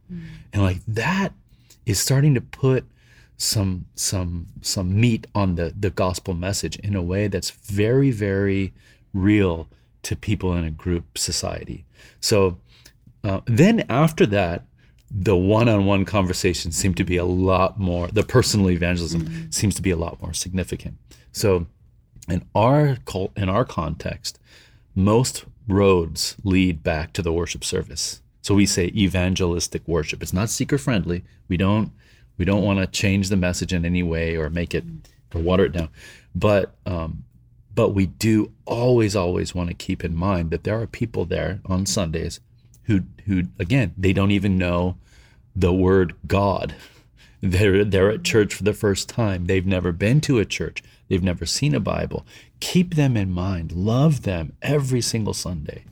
And 0.52 0.64
like 0.64 0.80
that 0.88 1.34
is 1.86 2.00
starting 2.00 2.34
to 2.34 2.42
put 2.42 2.86
some 3.38 3.86
some 3.96 4.48
some 4.62 5.00
meat 5.00 5.28
on 5.34 5.56
the 5.56 5.74
the 5.80 5.90
gospel 5.90 6.34
message 6.34 6.76
in 6.78 6.96
a 6.96 7.02
way 7.02 7.28
that's 7.28 7.52
very 7.52 8.12
very 8.12 8.74
real 9.14 9.68
to 10.04 10.16
people 10.16 10.54
in 10.54 10.66
a 10.66 10.72
group 10.72 11.18
society. 11.18 11.86
So 12.20 12.58
uh, 13.24 13.42
then 13.46 13.86
after 13.88 14.26
that 14.26 14.66
the 15.12 15.36
one-on-one 15.36 16.06
conversations 16.06 16.76
seem 16.76 16.94
to 16.94 17.04
be 17.04 17.18
a 17.18 17.26
lot 17.26 17.80
more 17.80 18.08
the 18.10 18.24
personal 18.24 18.70
evangelism 18.70 19.52
seems 19.52 19.76
to 19.76 19.82
be 19.82 19.92
a 19.92 19.98
lot 19.98 20.22
more 20.22 20.34
significant. 20.34 20.98
So 21.32 21.68
In 22.30 22.46
our 22.54 22.98
cult, 23.06 23.32
in 23.36 23.50
our 23.50 23.66
context, 23.66 24.40
most 24.96 25.46
roads 25.68 26.36
lead 26.44 26.84
back 26.84 27.14
to 27.14 27.22
the 27.22 27.34
worship 27.34 27.64
service. 27.64 28.22
So 28.42 28.56
we 28.56 28.66
say 28.66 28.92
evangelistic 28.96 29.88
worship. 29.88 30.22
It's 30.22 30.34
not 30.34 30.50
seeker 30.50 30.78
friendly. 30.78 31.24
We 31.48 31.58
don't 31.58 31.92
we 32.38 32.46
don't 32.46 32.64
want 32.64 32.80
to 32.80 32.88
change 32.88 33.30
the 33.30 33.36
message 33.36 33.74
in 33.74 33.86
any 33.86 34.02
way 34.02 34.38
or 34.38 34.50
make 34.50 34.74
it 34.74 34.86
or 35.36 35.42
water 35.42 35.66
it 35.66 35.74
down. 35.74 35.90
But 36.34 36.74
um, 36.86 37.26
but 37.76 37.90
we 37.90 38.08
do 38.08 38.52
always 38.66 39.16
always 39.16 39.54
want 39.54 39.70
to 39.70 39.76
keep 39.76 40.04
in 40.04 40.16
mind 40.16 40.52
that 40.52 40.64
there 40.64 40.82
are 40.82 40.88
people 40.88 41.26
there 41.26 41.60
on 41.66 41.86
Sundays 41.86 42.40
who 42.84 43.02
who 43.26 43.44
again 43.60 43.94
they 43.98 44.14
don't 44.14 44.32
even 44.32 44.58
know 44.58 44.96
the 45.56 45.74
word 45.74 46.16
God. 46.28 46.76
They're 47.42 47.86
they're 47.86 48.12
at 48.12 48.24
church 48.24 48.54
for 48.54 48.64
the 48.64 48.74
first 48.74 49.08
time. 49.08 49.46
They've 49.46 49.66
never 49.66 49.92
been 49.92 50.22
to 50.22 50.40
a 50.40 50.46
church. 50.46 50.84
They've 51.08 51.24
never 51.24 51.46
seen 51.46 51.74
a 51.74 51.80
Bible. 51.80 52.26
Keep 52.60 52.96
them 52.96 53.16
in 53.16 53.32
mind. 53.32 53.72
Love 53.72 54.24
them 54.24 54.54
every 54.62 55.02
single 55.02 55.34
Sunday, 55.34 55.86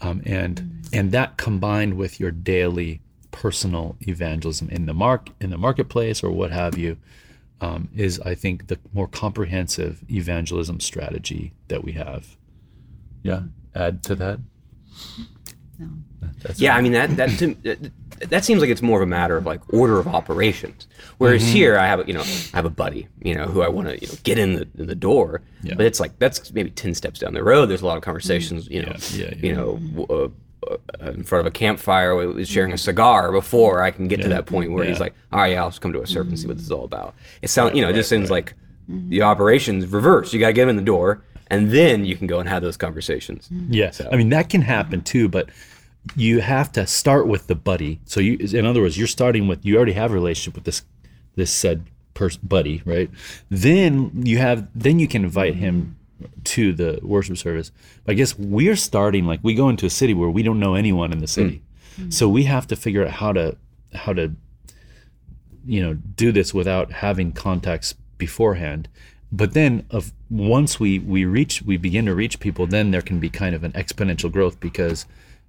um, 0.00 0.22
and 0.26 0.86
and 0.92 1.10
that 1.12 1.36
combined 1.36 1.94
with 1.94 2.20
your 2.20 2.30
daily 2.30 3.00
personal 3.30 3.96
evangelism 4.02 4.68
in 4.70 4.86
the 4.86 4.94
mark 4.94 5.30
in 5.40 5.50
the 5.50 5.58
marketplace 5.58 6.22
or 6.22 6.30
what 6.30 6.52
have 6.52 6.78
you 6.78 6.96
um, 7.60 7.88
is 7.94 8.20
I 8.20 8.34
think 8.34 8.66
the 8.66 8.78
more 8.92 9.08
comprehensive 9.08 10.04
evangelism 10.10 10.80
strategy 10.80 11.52
that 11.68 11.82
we 11.82 11.92
have. 11.92 12.36
Yeah, 13.22 13.44
add 13.74 14.02
to 14.04 14.14
that. 14.16 14.40
No. 15.78 15.88
That's 16.42 16.60
Yeah, 16.60 16.76
I 16.76 16.80
mean 16.80 16.92
that 16.92 17.16
that 17.16 17.30
to, 17.38 17.54
that- 17.62 17.90
that 18.30 18.44
seems 18.44 18.60
like 18.60 18.70
it's 18.70 18.80
more 18.80 19.00
of 19.00 19.02
a 19.02 19.10
matter 19.10 19.36
of 19.36 19.44
like 19.44 19.60
order 19.74 19.98
of 19.98 20.06
operations. 20.06 20.86
Whereas 21.18 21.42
here, 21.42 21.76
I 21.76 21.86
have 21.88 21.98
a, 22.00 22.04
you 22.06 22.14
know 22.14 22.20
I 22.22 22.56
have 22.56 22.64
a 22.64 22.70
buddy 22.70 23.08
you 23.20 23.34
know 23.34 23.46
who 23.46 23.60
I 23.62 23.68
want 23.68 23.88
to 23.88 24.00
you 24.00 24.06
know 24.06 24.14
get 24.22 24.38
in 24.38 24.54
the 24.54 24.68
in 24.78 24.86
the 24.86 24.94
door, 24.94 25.42
Yeah. 25.64 25.74
but 25.76 25.84
it's 25.84 25.98
like 25.98 26.16
that's 26.20 26.52
maybe 26.52 26.70
ten 26.70 26.94
steps 26.94 27.18
down 27.18 27.34
the 27.34 27.42
road. 27.42 27.66
There's 27.66 27.82
a 27.82 27.86
lot 27.86 27.96
of 27.96 28.02
conversations 28.04 28.68
you 28.68 28.82
know 28.82 28.94
Yeah, 29.12 29.30
yeah, 29.30 29.34
you 29.36 29.54
know. 29.54 30.06
Uh, 30.08 30.28
uh, 30.72 31.10
in 31.10 31.22
front 31.24 31.40
of 31.40 31.46
a 31.46 31.50
campfire 31.50 32.42
sharing 32.46 32.72
a 32.72 32.78
cigar 32.78 33.30
before 33.30 33.82
I 33.82 33.90
can 33.90 34.08
get 34.08 34.22
to 34.22 34.28
that 34.30 34.46
point 34.46 34.72
where 34.72 34.82
he's 34.86 34.98
like, 34.98 35.12
all 35.30 35.40
right, 35.40 35.52
yeah, 35.52 35.62
I'll 35.62 35.68
just 35.68 35.82
come 35.82 35.92
to 35.92 36.00
a 36.00 36.06
serve 36.06 36.26
and 36.28 36.38
see 36.38 36.46
what 36.46 36.56
this 36.56 36.64
is 36.64 36.72
all 36.72 36.84
about. 36.86 37.14
It 37.42 37.50
sounds, 37.50 37.74
you 37.76 37.82
know, 37.82 37.90
it 37.90 37.92
just 37.92 38.08
seems 38.08 38.30
like 38.30 38.54
the 38.88 39.20
operations 39.20 39.86
reverse. 39.86 40.32
You 40.32 40.40
got 40.40 40.46
to 40.46 40.52
get 40.54 40.62
him 40.62 40.70
in 40.70 40.76
the 40.76 40.82
door, 40.82 41.22
and 41.48 41.70
then 41.70 42.06
you 42.06 42.16
can 42.16 42.26
go 42.26 42.40
and 42.40 42.48
have 42.48 42.62
those 42.62 42.78
conversations. 42.78 43.46
Yeah, 43.68 43.92
I 44.10 44.16
mean 44.16 44.30
that 44.30 44.48
can 44.48 44.62
happen 44.62 45.02
too, 45.02 45.28
but 45.28 45.50
you 46.16 46.40
have 46.40 46.70
to 46.72 46.86
start 46.86 47.26
with 47.26 47.46
the 47.46 47.54
buddy. 47.54 48.00
So 48.04 48.20
you, 48.20 48.36
in 48.38 48.66
other 48.66 48.80
words, 48.80 48.98
you're 48.98 49.06
starting 49.06 49.48
with 49.48 49.64
you 49.64 49.76
already 49.76 49.92
have 49.92 50.10
a 50.10 50.14
relationship 50.14 50.54
with 50.54 50.64
this 50.64 50.82
this 51.34 51.52
said 51.52 51.86
person 52.14 52.40
buddy, 52.44 52.82
right? 52.84 53.10
Then 53.50 54.22
you 54.24 54.38
have 54.38 54.68
then 54.74 54.98
you 54.98 55.08
can 55.08 55.24
invite 55.24 55.56
him 55.56 55.96
to 56.44 56.72
the 56.72 57.00
worship 57.02 57.36
service. 57.36 57.72
But 58.04 58.12
I 58.12 58.14
guess 58.14 58.38
we're 58.38 58.76
starting 58.76 59.26
like 59.26 59.40
we 59.42 59.54
go 59.54 59.68
into 59.68 59.86
a 59.86 59.90
city 59.90 60.14
where 60.14 60.30
we 60.30 60.42
don't 60.42 60.60
know 60.60 60.74
anyone 60.74 61.12
in 61.12 61.18
the 61.18 61.26
city, 61.26 61.62
mm. 61.98 62.06
Mm. 62.06 62.12
so 62.12 62.28
we 62.28 62.44
have 62.44 62.66
to 62.68 62.76
figure 62.76 63.04
out 63.04 63.10
how 63.12 63.32
to 63.32 63.56
how 63.94 64.12
to 64.12 64.32
you 65.66 65.82
know 65.82 65.94
do 65.94 66.32
this 66.32 66.52
without 66.52 66.92
having 66.92 67.32
contacts 67.32 67.94
beforehand 68.18 68.88
but 69.32 69.54
then 69.54 69.86
of 69.90 70.12
once 70.30 70.78
we 70.78 70.98
we 70.98 71.24
reach 71.24 71.62
we 71.62 71.76
begin 71.76 72.06
to 72.06 72.14
reach 72.14 72.38
people 72.40 72.66
then 72.66 72.90
there 72.90 73.02
can 73.02 73.18
be 73.18 73.30
kind 73.30 73.54
of 73.54 73.64
an 73.64 73.72
exponential 73.72 74.30
growth 74.30 74.60
because 74.60 75.06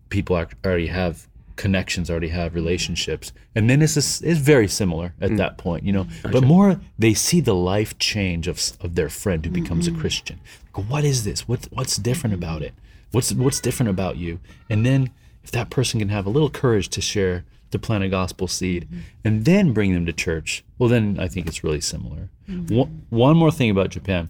people 0.09 0.35
are, 0.35 0.47
already 0.63 0.87
have 0.87 1.27
connections 1.55 2.09
already 2.09 2.27
have 2.29 2.53
relationships. 2.53 3.31
And 3.53 3.69
then 3.69 3.81
it's 3.81 3.93
just, 3.93 4.23
it's 4.23 4.39
very 4.39 4.67
similar 4.67 5.13
at 5.21 5.31
hmm. 5.31 5.35
that 5.37 5.57
point 5.57 5.83
you 5.83 5.93
know? 5.93 6.07
But 6.23 6.43
more 6.43 6.79
they 6.97 7.13
see 7.13 7.41
the 7.41 7.55
life 7.55 7.97
change 7.99 8.47
of 8.47 8.61
of 8.81 8.95
their 8.95 9.09
friend 9.09 9.45
who 9.45 9.51
becomes 9.51 9.87
a 9.87 9.91
mm-hmm. 9.91 10.01
christian. 10.01 10.39
Like, 10.75 10.89
what 10.89 11.03
is 11.03 11.23
this? 11.23 11.47
What 11.47 11.67
what's 11.71 11.97
different 11.97 12.35
mm-hmm. 12.35 12.43
about 12.43 12.61
it? 12.61 12.73
What's 13.11 13.33
what's 13.33 13.59
different 13.59 13.89
about 13.89 14.17
you? 14.17 14.39
And 14.69 14.85
then 14.85 15.11
if 15.43 15.51
that 15.51 15.69
person 15.69 15.99
can 15.99 16.09
have 16.09 16.25
a 16.25 16.29
little 16.29 16.49
courage 16.49 16.89
to 16.89 17.01
share 17.01 17.45
to 17.71 17.79
plant 17.79 18.03
a 18.03 18.09
gospel 18.09 18.47
seed 18.47 18.85
mm-hmm. 18.85 18.99
and 19.23 19.45
then 19.45 19.73
bring 19.73 19.93
them 19.93 20.05
to 20.05 20.13
church 20.13 20.63
well 20.77 20.87
then 20.87 21.17
i 21.19 21.27
think 21.27 21.47
it's 21.47 21.63
really 21.63 21.81
similar. 21.81 22.29
One, 22.47 23.05
one 23.09 23.35
more 23.37 23.51
thing 23.51 23.69
about 23.69 23.89
japan. 23.89 24.29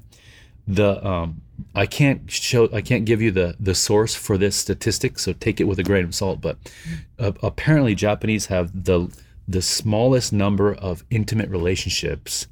The 0.68 1.06
um, 1.06 1.42
i 1.74 1.86
can't 1.86 2.30
show 2.30 2.70
i 2.74 2.82
can't 2.82 3.06
give 3.06 3.22
you 3.22 3.32
the 3.32 3.56
the 3.60 3.76
source 3.76 4.16
for 4.16 4.38
this 4.38 4.56
statistic 4.56 5.20
so 5.20 5.34
take 5.34 5.60
it 5.60 5.66
with 5.66 5.80
a 5.80 5.84
grain 5.84 6.04
of 6.04 6.14
salt 6.14 6.42
but 6.42 6.58
uh, 7.20 7.32
apparently 7.42 7.96
japanese 7.96 8.48
have 8.48 8.86
the 8.86 9.10
the 9.48 9.62
smallest 9.62 10.34
number 10.34 10.74
of 10.74 11.04
intimate 11.10 11.50
relationships 11.50 12.48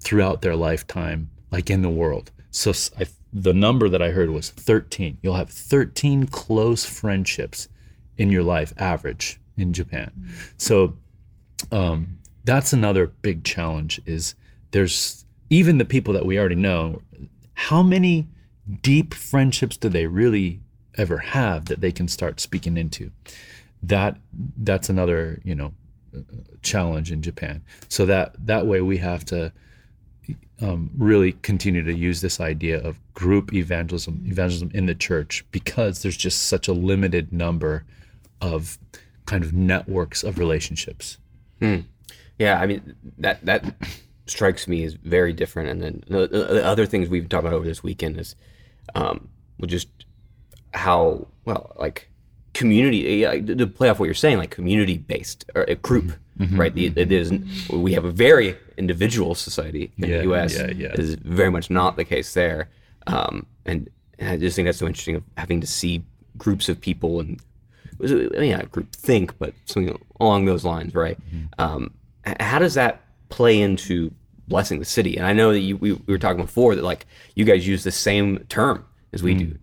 throughout 0.00 0.42
their 0.42 0.56
lifetime 0.56 1.30
like 1.50 1.70
in 1.70 1.82
the 1.82 1.90
world. 1.90 2.30
So 2.50 2.72
I, 2.98 3.06
the 3.32 3.54
number 3.54 3.88
that 3.88 4.02
i 4.02 4.10
heard 4.10 4.30
was 4.30 4.50
13 4.50 5.18
you'll 5.22 5.34
have 5.34 5.50
13 5.50 6.26
close 6.26 6.84
friendships 6.84 7.68
in 8.16 8.30
your 8.30 8.44
life 8.44 8.72
average 8.78 9.40
in 9.56 9.72
japan. 9.72 10.10
So 10.56 10.96
um, 11.72 12.18
that's 12.44 12.72
another 12.72 13.06
big 13.22 13.44
challenge 13.44 14.00
is 14.06 14.34
there's 14.72 15.24
even 15.50 15.78
the 15.78 15.84
people 15.84 16.12
that 16.14 16.26
we 16.26 16.38
already 16.38 16.54
know 16.56 17.00
how 17.54 17.82
many 17.82 18.26
deep 18.82 19.14
friendships 19.14 19.76
do 19.76 19.88
they 19.88 20.06
really 20.06 20.60
ever 20.96 21.18
have 21.18 21.66
that 21.66 21.80
they 21.80 21.92
can 21.92 22.08
start 22.08 22.40
speaking 22.40 22.76
into? 22.76 23.10
That 23.82 24.16
that's 24.56 24.88
another 24.88 25.40
you 25.44 25.54
know 25.54 25.72
challenge 26.62 27.10
in 27.10 27.22
japan. 27.22 27.62
So 27.88 28.06
that 28.06 28.34
that 28.46 28.66
way 28.66 28.80
we 28.80 28.98
have 28.98 29.24
to 29.26 29.52
um, 30.60 30.90
really 30.96 31.32
continue 31.32 31.82
to 31.82 31.92
use 31.92 32.20
this 32.20 32.40
idea 32.40 32.80
of 32.80 32.98
group 33.12 33.52
evangelism 33.52 34.22
evangelism 34.26 34.70
in 34.72 34.86
the 34.86 34.94
church 34.94 35.44
because 35.50 36.02
there's 36.02 36.16
just 36.16 36.44
such 36.44 36.68
a 36.68 36.72
limited 36.72 37.32
number 37.32 37.84
of 38.40 38.78
kind 39.26 39.42
of 39.44 39.52
networks 39.52 40.22
of 40.22 40.38
relationships. 40.38 41.18
Yeah, 42.38 42.60
I 42.60 42.66
mean 42.66 42.94
that 43.18 43.44
that 43.44 43.74
strikes 44.26 44.66
me 44.66 44.84
as 44.84 44.94
very 44.94 45.32
different. 45.32 45.68
And 45.68 45.82
then 45.82 46.04
the, 46.08 46.26
the 46.26 46.44
the 46.54 46.64
other 46.64 46.86
things 46.86 47.08
we've 47.08 47.28
talked 47.28 47.44
about 47.44 47.52
over 47.52 47.64
this 47.64 47.82
weekend 47.82 48.18
is, 48.18 48.34
um, 48.94 49.28
well, 49.58 49.66
just 49.66 49.88
how 50.72 51.26
well 51.44 51.74
like 51.78 52.08
community 52.52 52.98
yeah, 52.98 53.38
to 53.40 53.66
play 53.66 53.88
off 53.88 53.98
what 53.98 54.06
you're 54.06 54.14
saying, 54.14 54.38
like 54.38 54.50
community 54.50 54.98
based 54.98 55.44
or 55.54 55.62
a 55.64 55.74
group, 55.74 56.12
right? 56.52 56.74
The, 56.74 56.86
it 56.96 57.12
is 57.12 57.32
we 57.70 57.92
have 57.94 58.04
a 58.04 58.10
very 58.10 58.56
individual 58.76 59.34
society 59.34 59.92
in 59.98 60.08
Yeah, 60.08 60.18
the 60.18 60.22
U.S. 60.24 60.56
yeah, 60.56 60.70
yeah. 60.70 60.92
Is 60.92 61.14
very 61.16 61.50
much 61.50 61.70
not 61.70 61.96
the 61.96 62.04
case 62.04 62.34
there, 62.34 62.68
um, 63.06 63.46
and, 63.64 63.88
and 64.18 64.28
I 64.30 64.36
just 64.36 64.56
think 64.56 64.66
that's 64.66 64.78
so 64.78 64.86
interesting 64.86 65.16
of 65.16 65.22
having 65.36 65.60
to 65.60 65.66
see 65.66 66.04
groups 66.36 66.68
of 66.68 66.80
people 66.80 67.20
and 67.20 67.40
I 68.02 68.06
mean, 68.06 68.50
yeah, 68.50 68.62
group 68.62 68.92
think, 68.92 69.38
but 69.38 69.54
something 69.66 69.96
along 70.18 70.46
those 70.46 70.64
lines, 70.64 70.94
right? 70.94 71.16
Um, 71.58 71.94
how 72.40 72.58
does 72.58 72.74
that 72.74 73.02
play 73.28 73.60
into 73.60 74.12
blessing 74.48 74.78
the 74.78 74.84
city? 74.84 75.16
And 75.16 75.26
I 75.26 75.32
know 75.32 75.52
that 75.52 75.60
you, 75.60 75.76
we, 75.76 75.92
we 75.92 76.12
were 76.12 76.18
talking 76.18 76.42
before 76.42 76.74
that 76.74 76.84
like 76.84 77.06
you 77.34 77.44
guys 77.44 77.66
use 77.66 77.84
the 77.84 77.92
same 77.92 78.38
term 78.48 78.84
as 79.12 79.22
we 79.22 79.34
do. 79.34 79.58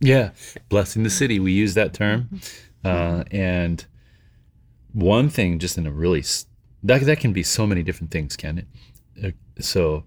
Yeah, 0.00 0.30
blessing 0.68 1.02
the 1.02 1.10
city. 1.10 1.38
We 1.38 1.52
use 1.52 1.74
that 1.74 1.92
term, 1.92 2.40
uh, 2.84 3.24
and 3.30 3.84
one 4.92 5.28
thing, 5.28 5.58
just 5.58 5.76
in 5.76 5.86
a 5.86 5.90
really 5.90 6.24
that 6.82 7.02
that 7.02 7.20
can 7.20 7.32
be 7.32 7.42
so 7.42 7.66
many 7.66 7.82
different 7.82 8.10
things, 8.10 8.36
can 8.36 8.58
it? 8.58 8.66
Uh, 9.22 9.30
So, 9.62 10.04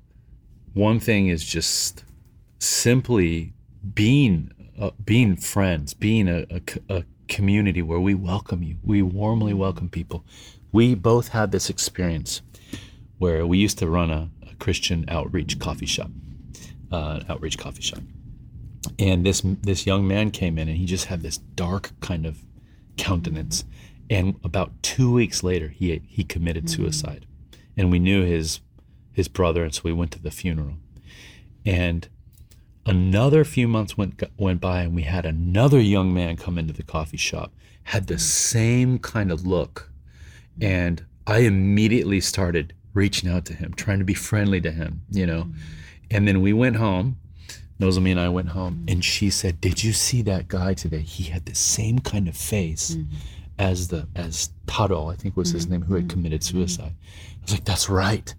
one 0.74 1.00
thing 1.00 1.28
is 1.28 1.46
just 1.46 2.04
simply 2.58 3.54
being 3.94 4.52
uh, 4.80 4.92
being 5.06 5.36
friends, 5.36 5.94
being 5.94 6.28
a 6.28 7.04
community 7.28 7.82
where 7.82 8.00
we 8.00 8.16
welcome 8.16 8.64
you, 8.64 8.78
we 8.84 9.02
warmly 9.02 9.54
welcome 9.54 9.90
people. 9.90 10.26
We 10.72 10.96
both 10.96 11.30
had 11.30 11.52
this 11.52 11.70
experience 11.70 12.42
where 13.24 13.48
we 13.48 13.58
used 13.58 13.80
to 13.80 13.88
run 13.88 14.12
a, 14.12 14.30
a 14.52 14.54
Christian 14.56 15.06
outreach 15.08 15.58
coffee 15.58 15.86
shop, 15.86 16.12
uh, 16.92 17.22
outreach 17.30 17.58
coffee 17.58 17.82
shop. 17.82 18.02
And 19.00 19.26
this 19.26 19.40
this 19.62 19.86
young 19.86 20.06
man 20.06 20.30
came 20.30 20.58
in 20.58 20.68
and 20.68 20.78
he 20.78 20.86
just 20.86 21.06
had 21.06 21.22
this 21.22 21.38
dark 21.38 21.92
kind 22.02 22.26
of 22.26 22.44
countenance. 22.98 23.64
And 24.10 24.36
about 24.44 24.72
2 24.84 25.10
weeks 25.10 25.42
later 25.42 25.70
he 25.70 26.02
he 26.06 26.26
committed 26.26 26.70
suicide. 26.70 27.26
And 27.78 27.90
we 27.90 27.98
knew 27.98 28.26
his 28.26 28.60
his 29.14 29.30
brother 29.30 29.64
and 29.64 29.74
so 29.74 29.84
we 29.86 29.94
went 29.94 30.12
to 30.12 30.22
the 30.22 30.30
funeral. 30.42 30.76
And 31.66 32.10
another 32.86 33.46
few 33.46 33.70
months 33.70 33.98
went 33.98 34.22
went 34.38 34.60
by 34.60 34.82
and 34.82 34.94
we 34.94 35.04
had 35.04 35.26
another 35.26 35.80
young 35.80 36.14
man 36.14 36.36
come 36.36 36.58
into 36.58 36.74
the 36.74 36.84
coffee 36.84 37.24
shop 37.30 37.54
had 37.84 38.08
the 38.08 38.20
same 38.20 39.00
kind 39.00 39.32
of 39.32 39.48
look. 39.48 39.94
And 40.60 41.06
I 41.26 41.40
immediately 41.40 42.20
started 42.20 42.74
reaching 42.94 43.30
out 43.30 43.46
to 43.46 43.54
him 43.54 43.74
trying 43.74 44.00
to 44.00 44.06
be 44.06 44.14
friendly 44.14 44.62
to 44.62 44.72
him 44.72 45.02
you 45.10 45.26
know 45.26 45.44
mm-hmm. 45.44 45.58
and 46.12 46.28
then 46.28 46.42
we 46.42 46.54
went 46.54 46.76
home 46.76 47.18
Nozomi 47.80 48.12
and 48.12 48.20
I 48.20 48.30
went 48.30 48.50
home, 48.50 48.86
and 48.88 49.04
she 49.04 49.30
said, 49.30 49.60
"Did 49.60 49.84
you 49.84 49.94
see 49.94 50.22
that 50.22 50.48
guy 50.48 50.74
today? 50.74 51.02
He 51.02 51.24
had 51.24 51.46
the 51.46 51.56
same 51.56 52.00
kind 52.00 52.28
of 52.28 52.38
face 52.38 52.92
mm-hmm. 52.92 53.16
as 53.58 53.88
the 53.88 54.08
as 54.16 54.52
Taro, 54.68 55.10
I 55.10 55.16
think 55.16 55.36
was 55.36 55.52
his 55.52 55.66
mm-hmm. 55.66 55.74
name, 55.74 55.82
who 55.82 55.96
had 55.96 56.08
committed 56.08 56.44
suicide. 56.44 56.94
I 57.44 57.44
was 57.44 57.52
like, 57.52 57.66
that's 57.66 57.90
right. 57.90 58.34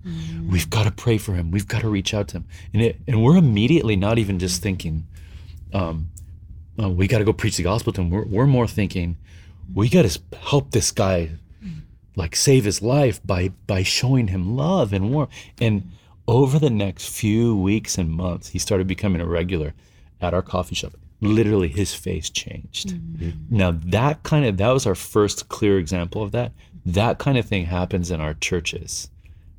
We've 0.51 0.71
got 0.71 0.85
to 0.85 0.91
pray 0.91 1.19
for 1.19 1.35
him. 1.35 1.51
We've 1.51 1.69
got 1.69 1.83
to 1.83 1.89
reach 1.89 2.15
out 2.15 2.29
to 2.29 2.39
him. 2.39 2.47
And 2.73 2.83
it, 2.83 3.01
and 3.07 3.23
we're 3.23 3.37
immediately 3.37 3.97
not 3.97 4.19
even 4.19 4.39
just 4.39 4.63
thinking, 4.63 5.07
um, 5.75 6.11
oh, 6.79 6.89
we 6.89 7.07
got 7.07 7.19
to 7.19 7.25
go 7.25 7.35
preach 7.35 7.59
the 7.59 7.65
gospel 7.65 7.93
to 7.93 8.01
him. 8.01 8.09
We're, 8.09 8.25
we're 8.25 8.47
more 8.47 8.67
thinking, 8.67 9.19
we 9.75 9.91
got 9.91 10.09
to 10.09 10.39
help 10.39 10.71
this 10.71 10.91
guy, 10.91 11.33
like 12.17 12.37
save 12.37 12.65
his 12.65 12.83
life 12.83 13.21
by 13.25 13.51
by 13.67 13.83
showing 13.83 14.29
him 14.29 14.57
love 14.57 14.93
and 14.93 15.13
warmth. 15.13 15.33
And 15.61 15.91
over 16.27 16.59
the 16.59 16.71
next 16.71 17.09
few 17.09 17.57
weeks 17.57 17.99
and 17.99 18.11
months, 18.11 18.49
he 18.49 18.59
started 18.59 18.87
becoming 18.87 19.21
a 19.21 19.27
regular 19.27 19.75
at 20.21 20.35
our 20.35 20.43
coffee 20.43 20.75
shop. 20.75 20.95
Literally, 21.21 21.69
his 21.69 21.95
face 21.95 22.31
changed. 22.31 22.89
Mm-hmm. 22.89 23.57
Now 23.57 23.73
that 23.85 24.23
kind 24.23 24.45
of 24.45 24.57
that 24.59 24.71
was 24.71 24.87
our 24.87 24.95
first 24.95 25.49
clear 25.49 25.79
example 25.79 26.23
of 26.23 26.33
that. 26.33 26.53
That 26.87 27.19
kind 27.19 27.39
of 27.39 27.47
thing 27.47 27.67
happens 27.67 28.11
in 28.11 28.21
our 28.21 28.35
churches, 28.35 29.09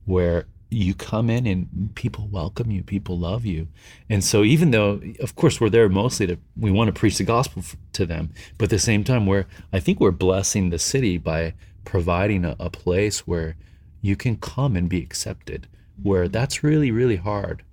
where 0.05 0.45
you 0.69 0.93
come 0.93 1.29
in 1.29 1.47
and 1.47 1.91
people 1.95 2.27
welcome 2.27 2.69
you, 2.69 2.83
people 2.83 3.17
love 3.17 3.45
you, 3.45 3.67
and 4.09 4.23
so 4.23 4.43
even 4.43 4.71
though, 4.71 5.01
of 5.21 5.35
course, 5.35 5.61
we're 5.61 5.69
there 5.69 5.87
mostly 5.89 6.27
to 6.27 6.37
we 6.57 6.71
want 6.71 6.87
to 6.87 6.99
preach 6.99 7.17
the 7.17 7.23
gospel 7.23 7.63
to 7.93 8.05
them, 8.05 8.31
but 8.57 8.65
at 8.65 8.69
the 8.71 8.79
same 8.79 9.03
time, 9.03 9.25
we're 9.25 9.45
I 9.71 9.79
think 9.79 9.99
we're 9.99 10.11
blessing 10.11 10.69
the 10.69 10.79
city 10.79 11.17
by 11.17 11.53
providing 11.85 12.43
a, 12.45 12.55
a 12.59 12.69
place 12.69 13.27
where 13.27 13.55
you 14.01 14.15
can 14.15 14.37
come 14.37 14.75
and 14.75 14.89
be 14.89 15.01
accepted. 15.01 15.67
Where 16.01 16.27
that's 16.27 16.63
really 16.63 16.91
really 16.91 17.15
hard 17.15 17.63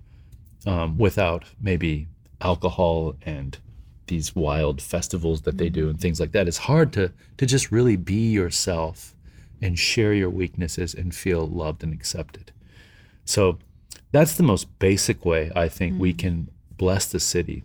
um, 0.65 0.97
without 0.97 1.43
maybe 1.61 2.07
alcohol 2.39 3.15
and 3.25 3.57
these 4.07 4.35
wild 4.35 4.81
festivals 4.81 5.41
that 5.41 5.57
they 5.57 5.69
do 5.69 5.89
and 5.89 5.99
things 5.99 6.19
like 6.19 6.31
that. 6.33 6.47
It's 6.47 6.57
hard 6.57 6.93
to 6.93 7.11
to 7.37 7.45
just 7.45 7.71
really 7.71 7.97
be 7.97 8.31
yourself 8.31 9.15
and 9.61 9.79
share 9.79 10.13
your 10.13 10.29
weaknesses 10.29 10.93
and 10.93 11.15
feel 11.15 11.47
loved 11.47 11.83
and 11.83 11.93
accepted. 11.93 12.51
So 13.25 13.59
that's 14.11 14.35
the 14.35 14.43
most 14.43 14.77
basic 14.79 15.25
way 15.25 15.51
I 15.55 15.69
think 15.69 15.99
we 15.99 16.13
can 16.13 16.49
bless 16.77 17.05
the 17.05 17.19
city, 17.19 17.63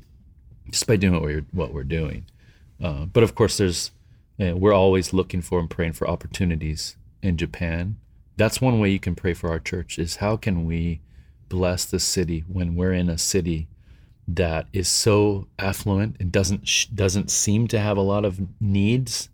just 0.71 0.87
by 0.87 0.97
doing 0.97 1.15
what 1.15 1.23
we're 1.23 1.47
what 1.53 1.73
we're 1.73 1.85
doing. 1.85 2.27
Uh, 2.83 3.07
but 3.07 3.23
of 3.25 3.35
course, 3.35 3.57
there's 3.59 3.91
uh, 4.41 4.57
we're 4.57 4.75
always 4.75 5.13
looking 5.13 5.43
for 5.43 5.59
and 5.59 5.71
praying 5.71 5.95
for 5.95 6.09
opportunities 6.09 6.97
in 7.23 7.37
Japan. 7.37 7.97
That's 8.37 8.61
one 8.61 8.79
way 8.79 8.91
you 8.91 9.01
can 9.01 9.15
pray 9.15 9.35
for 9.35 9.51
our 9.51 9.59
church 9.59 9.99
is 9.99 10.17
how 10.17 10.37
can 10.37 10.65
we 10.65 11.01
bless 11.49 11.85
the 11.85 11.99
city 11.99 12.45
when 12.47 12.77
we're 12.77 12.93
in 12.93 13.09
a 13.09 13.19
city 13.19 13.69
that 14.29 14.67
is 14.73 14.87
so 14.87 15.49
affluent 15.59 16.17
and 16.21 16.31
doesn't 16.31 16.95
doesn't 16.95 17.31
seem 17.31 17.67
to 17.67 17.81
have 17.81 17.97
a 17.97 18.03
lot 18.03 18.25
of 18.27 18.41
needs 18.61 19.31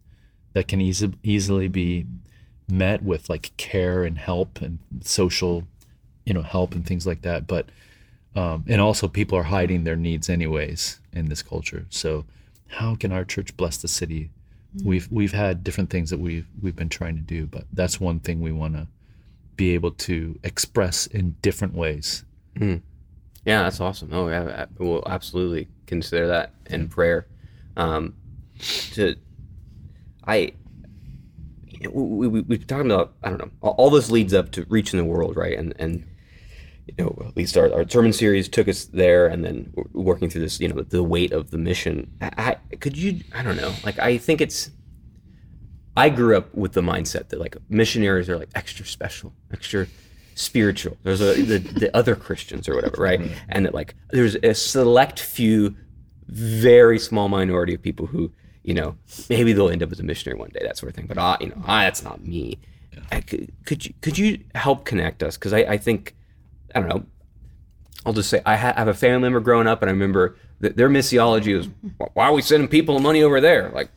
that 0.53 0.69
can 0.69 0.81
easy, 0.81 1.12
easily 1.25 1.67
be 1.67 2.07
met 2.71 3.03
with 3.03 3.29
like 3.29 3.53
care 3.57 4.05
and 4.05 4.19
help 4.19 4.62
and 4.62 4.79
social 5.03 5.64
you 6.25 6.33
know 6.33 6.43
help 6.43 6.75
and 6.75 6.87
things 6.87 7.07
like 7.07 7.23
that 7.23 7.47
but 7.47 7.67
um, 8.37 8.64
and 8.69 8.81
also 8.81 9.09
people 9.09 9.37
are 9.37 9.45
hiding 9.45 9.83
their 9.83 9.97
needs 9.97 10.31
anyways 10.31 11.01
in 11.12 11.29
this 11.29 11.43
culture 11.43 11.87
so 11.90 12.25
how 12.69 12.95
can 12.95 13.12
our 13.12 13.25
church 13.25 13.57
bless 13.57 13.77
the 13.77 13.88
city 13.88 14.31
we've 14.83 15.07
we've 15.11 15.33
had 15.33 15.63
different 15.63 15.91
things 15.91 16.11
that 16.11 16.19
we've 16.19 16.47
we've 16.61 16.75
been 16.75 16.89
trying 16.89 17.15
to 17.15 17.23
do 17.23 17.47
but 17.47 17.65
that's 17.73 18.01
one 18.01 18.19
thing 18.19 18.41
we 18.41 18.51
want 18.51 18.75
to 18.75 18.89
be 19.57 19.75
able 19.75 19.93
to 19.93 20.39
express 20.43 21.07
in 21.07 21.37
different 21.43 21.75
ways 21.75 22.25
Yeah, 23.45 23.63
that's 23.63 23.81
awesome. 23.81 24.11
Oh, 24.13 24.29
yeah, 24.29 24.67
we'll 24.79 25.03
absolutely 25.07 25.69
consider 25.87 26.27
that 26.29 26.55
in 26.67 26.89
prayer. 26.89 27.27
Um, 27.77 28.15
to, 28.93 29.17
I, 30.27 30.53
we, 31.93 32.29
we, 32.29 32.41
we've 32.41 32.67
talked 32.67 32.87
about, 32.87 33.15
I 33.23 33.29
don't 33.29 33.39
know, 33.39 33.51
all, 33.61 33.73
all 33.73 33.91
this 33.91 34.11
leads 34.11 34.33
up 34.33 34.51
to 34.53 34.65
reaching 34.69 34.99
the 34.99 35.05
world, 35.05 35.37
right? 35.37 35.59
And, 35.59 35.75
and, 35.79 36.07
you 36.87 36.94
know, 36.99 37.23
at 37.27 37.37
least 37.37 37.57
our, 37.57 37.73
our 37.73 37.88
sermon 37.88 38.12
series 38.12 38.49
took 38.49 38.68
us 38.68 38.85
there 38.85 39.27
and 39.27 39.44
then 39.44 39.73
working 39.92 40.29
through 40.29 40.42
this, 40.42 40.61
you 40.61 40.68
know, 40.68 40.83
the 40.83 41.03
weight 41.03 41.33
of 41.33 41.51
the 41.51 41.59
mission. 41.59 42.11
I, 42.20 42.57
I 42.73 42.77
could 42.77 42.97
you, 42.97 43.20
I 43.35 43.42
don't 43.42 43.57
know, 43.57 43.73
like, 43.85 43.99
I 43.99 44.18
think 44.18 44.40
it's, 44.40 44.70
I 45.97 46.09
grew 46.09 46.37
up 46.37 46.53
with 46.55 46.73
the 46.73 46.81
mindset 46.81 47.29
that 47.29 47.38
like 47.38 47.57
missionaries 47.68 48.29
are 48.29 48.37
like 48.37 48.51
extra 48.55 48.85
special, 48.85 49.33
extra 49.53 49.87
spiritual. 50.35 50.97
There's 51.05 51.20
a 51.20 51.40
the, 51.40 51.59
the 51.59 51.97
other 51.97 52.16
Christians 52.16 52.68
or 52.68 52.75
whatever, 52.75 53.01
right? 53.01 53.20
Mm-hmm. 53.20 53.35
And 53.49 53.66
that 53.66 53.75
like 53.75 53.94
there's 54.11 54.35
a 54.42 54.55
select 54.55 55.20
few, 55.20 55.77
very 56.27 56.99
small 56.99 57.29
minority 57.29 57.75
of 57.75 57.83
people 57.83 58.07
who 58.07 58.33
you 58.64 58.75
know 58.75 58.97
maybe 59.29 59.53
they'll 59.53 59.68
end 59.68 59.83
up 59.83 59.92
as 59.92 60.01
a 60.01 60.03
missionary 60.03 60.38
one 60.38 60.51
day, 60.51 60.61
that 60.62 60.77
sort 60.77 60.90
of 60.90 60.97
thing. 60.97 61.07
But 61.07 61.18
I, 61.18 61.37
you 61.40 61.51
know, 61.51 61.62
I, 61.64 61.85
that's 61.85 62.03
not 62.03 62.25
me. 62.25 62.59
I, 63.12 63.20
could, 63.20 63.53
could 63.64 63.87
you 63.87 63.94
could 64.01 64.18
you 64.18 64.40
help 64.55 64.85
connect 64.85 65.23
us? 65.23 65.37
Because 65.37 65.53
I, 65.53 65.59
I 65.59 65.79
think 65.79 66.16
I 66.75 66.81
don't 66.81 66.89
know. 66.89 67.05
I'll 68.07 68.13
just 68.13 68.29
say 68.29 68.43
I, 68.45 68.57
ha- 68.57 68.75
I 68.77 68.81
have 68.81 68.89
a 68.89 68.95
family 68.95 69.23
member 69.23 69.41
growing 69.41 69.67
up, 69.67 69.83
and 69.83 69.89
I 69.89 69.93
remember 69.93 70.37
that 70.61 70.77
their 70.77 70.89
missiology 70.89 71.57
was, 71.57 71.69
"Why 72.15 72.27
are 72.27 72.33
we 72.33 72.43
sending 72.43 72.69
people 72.69 72.99
money 72.99 73.23
over 73.23 73.41
there? 73.41 73.71
Like, 73.71 73.89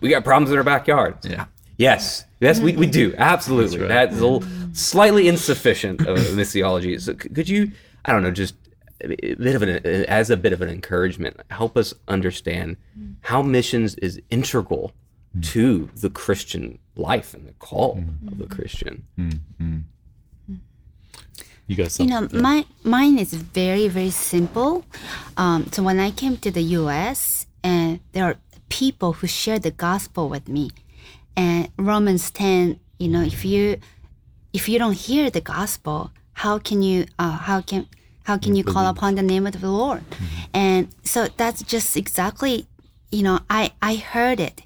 we 0.00 0.10
got 0.10 0.24
problems 0.24 0.50
in 0.50 0.58
our 0.58 0.64
backyard." 0.64 1.18
Yeah. 1.22 1.46
Yes, 1.78 2.24
yes, 2.40 2.58
we, 2.58 2.74
we 2.74 2.86
do 2.86 3.14
absolutely. 3.18 3.80
right. 3.80 3.88
That's 3.88 4.18
a 4.18 4.26
little 4.26 4.42
slightly 4.72 5.28
insufficient 5.28 6.00
of 6.06 6.18
missiology. 6.18 6.98
So 7.00 7.12
could 7.14 7.48
you, 7.48 7.70
I 8.06 8.12
don't 8.12 8.22
know, 8.22 8.30
just 8.30 8.54
a 9.02 9.08
bit 9.08 9.54
of 9.54 9.62
an 9.62 9.84
as 10.06 10.30
a 10.30 10.36
bit 10.36 10.52
of 10.52 10.62
an 10.62 10.70
encouragement, 10.70 11.38
help 11.50 11.76
us 11.76 11.92
understand 12.08 12.76
how 13.20 13.42
missions 13.42 13.94
is 13.96 14.20
integral 14.30 14.92
mm. 15.36 15.44
to 15.52 15.90
the 15.96 16.08
Christian 16.08 16.78
life 16.96 17.34
and 17.34 17.46
the 17.46 17.52
call 17.54 18.02
of 18.26 18.38
the 18.38 18.46
Christian. 18.46 19.06
Mm-hmm. 19.18 19.78
You 21.66 21.76
got 21.76 21.84
You 21.98 22.08
something 22.08 22.08
know, 22.08 22.40
my 22.40 22.66
mine 22.84 23.18
is 23.18 23.34
very 23.34 23.88
very 23.88 24.10
simple. 24.10 24.84
Um, 25.36 25.66
so 25.72 25.82
when 25.82 25.98
I 25.98 26.10
came 26.10 26.36
to 26.38 26.50
the 26.50 26.62
U.S. 26.80 27.46
and 27.62 28.00
there 28.12 28.24
are 28.24 28.36
people 28.68 29.14
who 29.14 29.26
share 29.26 29.58
the 29.58 29.70
gospel 29.70 30.28
with 30.28 30.48
me, 30.48 30.70
and 31.36 31.68
Romans 31.76 32.30
ten, 32.30 32.80
you 32.98 33.08
know, 33.08 33.22
if 33.22 33.44
you 33.44 33.78
if 34.52 34.68
you 34.68 34.78
don't 34.78 34.96
hear 34.96 35.30
the 35.30 35.40
gospel, 35.40 36.10
how 36.32 36.58
can 36.58 36.82
you 36.82 37.06
uh, 37.18 37.36
how 37.48 37.60
can 37.60 37.86
how 38.24 38.38
can 38.38 38.56
you 38.56 38.64
call 38.64 38.86
upon 38.86 39.14
the 39.14 39.22
name 39.22 39.46
of 39.46 39.60
the 39.60 39.68
Lord? 39.68 40.02
And 40.52 40.88
so 41.02 41.28
that's 41.36 41.62
just 41.62 41.96
exactly, 41.96 42.66
you 43.10 43.22
know, 43.22 43.40
I 43.50 43.72
I 43.82 43.96
heard 43.96 44.40
it, 44.40 44.62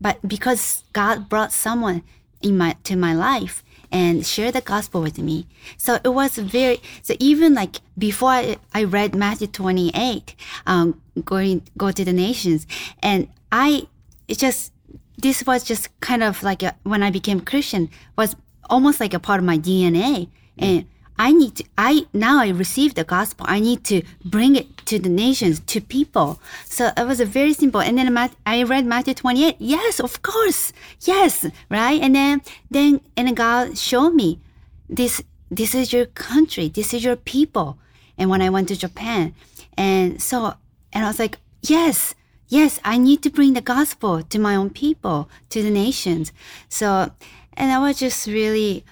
but 0.00 0.16
because 0.26 0.84
God 0.92 1.28
brought 1.28 1.52
someone 1.52 2.02
in 2.42 2.58
my 2.58 2.76
to 2.84 2.96
my 2.96 3.14
life 3.14 3.62
and 3.92 4.26
share 4.26 4.50
the 4.50 4.62
gospel 4.62 5.02
with 5.02 5.18
me, 5.18 5.46
so 5.76 5.98
it 6.02 6.08
was 6.08 6.36
very 6.36 6.80
so 7.02 7.14
even 7.20 7.54
like 7.54 7.76
before 7.96 8.30
I, 8.30 8.56
I 8.74 8.84
read 8.84 9.14
Matthew 9.14 9.46
twenty 9.46 9.92
eight, 9.94 10.34
um, 10.66 11.00
going 11.24 11.62
go 11.76 11.92
to 11.92 12.04
the 12.04 12.12
nations, 12.12 12.66
and 13.02 13.28
I 13.52 13.86
it 14.26 14.38
just 14.38 14.72
this 15.18 15.46
was 15.46 15.62
just 15.62 15.88
kind 16.00 16.22
of 16.22 16.42
like 16.42 16.62
a, 16.62 16.74
when 16.82 17.02
I 17.02 17.10
became 17.10 17.40
Christian 17.40 17.90
was 18.16 18.34
almost 18.68 18.98
like 18.98 19.14
a 19.14 19.20
part 19.20 19.38
of 19.38 19.44
my 19.44 19.58
DNA. 19.58 20.28
And 20.58 20.86
I 21.18 21.32
need 21.32 21.56
to, 21.56 21.64
I, 21.78 22.06
now 22.12 22.40
I 22.40 22.48
received 22.48 22.96
the 22.96 23.04
gospel. 23.04 23.46
I 23.48 23.60
need 23.60 23.84
to 23.84 24.02
bring 24.24 24.56
it 24.56 24.76
to 24.86 24.98
the 24.98 25.08
nations, 25.08 25.60
to 25.60 25.80
people. 25.80 26.40
So 26.64 26.90
it 26.96 27.06
was 27.06 27.20
a 27.20 27.24
very 27.24 27.52
simple. 27.52 27.80
And 27.80 27.98
then 27.98 28.16
I 28.46 28.62
read 28.62 28.86
Matthew 28.86 29.14
28. 29.14 29.56
Yes, 29.58 30.00
of 30.00 30.22
course. 30.22 30.72
Yes. 31.02 31.46
Right. 31.70 32.00
And 32.00 32.14
then, 32.14 32.42
then, 32.70 33.00
and 33.16 33.36
God 33.36 33.78
showed 33.78 34.14
me 34.14 34.40
this, 34.88 35.22
this 35.50 35.74
is 35.74 35.92
your 35.92 36.06
country. 36.06 36.68
This 36.68 36.94
is 36.94 37.04
your 37.04 37.16
people. 37.16 37.78
And 38.18 38.30
when 38.30 38.42
I 38.42 38.50
went 38.50 38.68
to 38.68 38.76
Japan 38.76 39.34
and 39.76 40.20
so, 40.20 40.54
and 40.92 41.04
I 41.04 41.08
was 41.08 41.18
like, 41.18 41.38
yes, 41.62 42.14
yes, 42.48 42.80
I 42.84 42.98
need 42.98 43.22
to 43.22 43.30
bring 43.30 43.54
the 43.54 43.60
gospel 43.60 44.22
to 44.22 44.38
my 44.38 44.54
own 44.54 44.70
people, 44.70 45.28
to 45.50 45.62
the 45.62 45.70
nations. 45.70 46.32
So, 46.68 47.10
and 47.54 47.72
I 47.72 47.78
was 47.78 47.98
just 47.98 48.26
really 48.26 48.84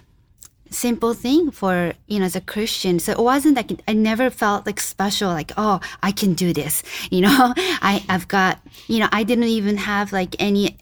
simple 0.71 1.15
thing 1.15 1.51
for 1.51 1.93
you 2.07 2.19
know 2.19 2.25
as 2.25 2.37
a 2.37 2.41
Christian. 2.41 2.99
So 2.99 3.13
it 3.13 3.19
wasn't 3.19 3.57
like 3.57 3.73
I 3.87 3.93
never 3.93 4.31
felt 4.31 4.67
like 4.67 4.81
special, 4.81 5.29
like 5.29 5.53
oh 5.57 5.81
I 6.03 6.13
can 6.13 6.35
do 6.35 6.53
this. 6.53 6.83
You 7.11 7.23
know, 7.23 7.55
I 7.57 8.05
I've 8.09 8.29
got 8.29 8.61
you 8.87 9.01
know 9.01 9.09
I 9.13 9.25
didn't 9.25 9.45
even 9.45 9.77
have 9.79 10.13
like 10.13 10.37
any 10.39 10.77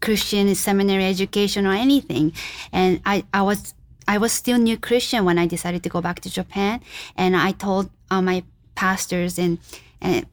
Christian 0.00 0.54
seminary 0.54 1.04
education 1.04 1.66
or 1.66 1.72
anything, 1.72 2.32
and 2.72 3.00
I 3.06 3.24
I 3.32 3.42
was 3.42 3.74
I 4.08 4.18
was 4.18 4.32
still 4.32 4.58
new 4.58 4.76
Christian 4.76 5.24
when 5.24 5.38
I 5.38 5.46
decided 5.46 5.82
to 5.84 5.88
go 5.88 6.00
back 6.00 6.20
to 6.20 6.30
Japan, 6.30 6.80
and 7.16 7.36
I 7.36 7.52
told 7.52 7.90
uh, 8.10 8.22
my 8.22 8.42
pastors 8.74 9.38
and 9.38 9.58
and 10.00 10.26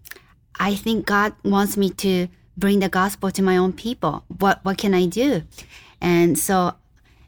I 0.60 0.76
think 0.76 1.06
God 1.06 1.34
wants 1.44 1.78
me 1.78 1.90
to 2.06 2.28
bring 2.58 2.80
the 2.80 2.90
gospel 2.90 3.32
to 3.32 3.42
my 3.42 3.58
own 3.58 3.74
people. 3.74 4.24
What 4.28 4.64
what 4.64 4.78
can 4.78 4.94
I 4.94 5.06
do? 5.06 5.44
And 6.02 6.38
so, 6.38 6.74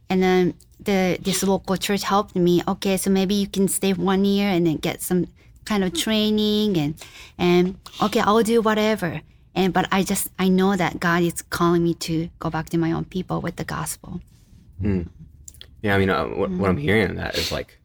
and 0.10 0.22
then 0.22 0.54
the 0.86 1.18
this 1.22 1.44
local 1.44 1.78
church 1.78 2.04
helped 2.04 2.36
me. 2.36 2.62
Okay, 2.68 2.98
so 2.98 3.10
maybe 3.10 3.36
you 3.36 3.48
can 3.48 3.68
stay 3.68 3.94
one 3.94 4.26
year 4.26 4.50
and 4.50 4.66
then 4.66 4.78
get 4.78 5.02
some 5.02 5.28
kind 5.66 5.84
of 5.84 5.94
training 5.94 6.78
and 6.78 6.96
and 7.38 7.78
okay, 8.02 8.22
I'll 8.22 8.44
do 8.44 8.62
whatever. 8.62 9.22
And 9.54 9.74
but 9.74 9.88
I 9.92 10.04
just 10.04 10.30
I 10.40 10.48
know 10.48 10.76
that 10.76 11.00
God 11.00 11.24
is 11.24 11.42
calling 11.42 11.84
me 11.84 11.94
to 11.96 12.30
go 12.40 12.50
back 12.50 12.70
to 12.70 12.78
my 12.78 12.92
own 12.92 13.06
people 13.06 13.42
with 13.42 13.58
the 13.58 13.66
gospel. 13.66 14.22
Hmm. 14.80 15.04
Yeah, 15.82 15.96
I 15.96 15.98
mean, 16.00 16.10
uh, 16.10 16.26
what, 16.26 16.50
what 16.50 16.70
I'm 16.70 16.78
hmm. 16.78 16.82
hearing 16.82 17.10
in 17.10 17.16
that 17.18 17.38
is 17.38 17.52
like 17.52 17.80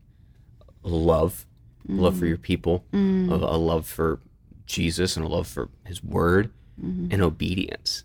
love, 0.83 1.47
love 1.87 2.15
for 2.15 2.21
hmm. 2.21 2.29
your 2.29 2.39
people, 2.39 2.85
a, 2.93 2.97
a 2.97 3.59
love 3.59 3.87
for 3.87 4.21
Jesus, 4.67 5.17
and 5.17 5.25
a 5.25 5.29
love 5.29 5.47
for 5.47 5.69
His 5.85 6.03
Word, 6.03 6.51
and 6.79 7.21
obedience. 7.21 8.05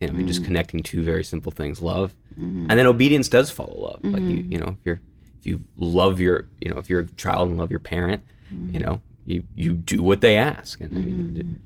You 0.00 0.08
know, 0.08 0.14
I 0.14 0.16
mean, 0.16 0.26
just 0.26 0.44
connecting 0.44 0.82
two 0.82 1.02
very 1.02 1.22
simple 1.22 1.52
things: 1.52 1.80
love, 1.80 2.14
Mm-hmm. 2.38 2.66
and 2.68 2.78
then 2.78 2.86
obedience 2.86 3.28
does 3.30 3.50
follow 3.50 3.80
love. 3.80 4.00
Like 4.04 4.22
you, 4.22 4.38
mm-hmm. 4.38 4.52
you 4.52 4.58
know, 4.58 4.76
if 4.78 4.84
you're 4.84 5.00
if 5.38 5.46
you 5.46 5.64
love 5.78 6.20
your, 6.20 6.48
you 6.60 6.70
know, 6.70 6.78
if 6.78 6.90
you're 6.90 7.00
a 7.00 7.06
child 7.12 7.48
and 7.48 7.56
love 7.56 7.70
your 7.70 7.80
parent, 7.80 8.22
mm-hmm. 8.52 8.74
you 8.74 8.80
know, 8.80 9.00
you 9.24 9.44
you 9.54 9.72
do 9.72 10.02
what 10.02 10.20
they 10.20 10.36
ask, 10.36 10.80
and 10.80 10.94
I 10.94 11.00
mean, 11.00 11.60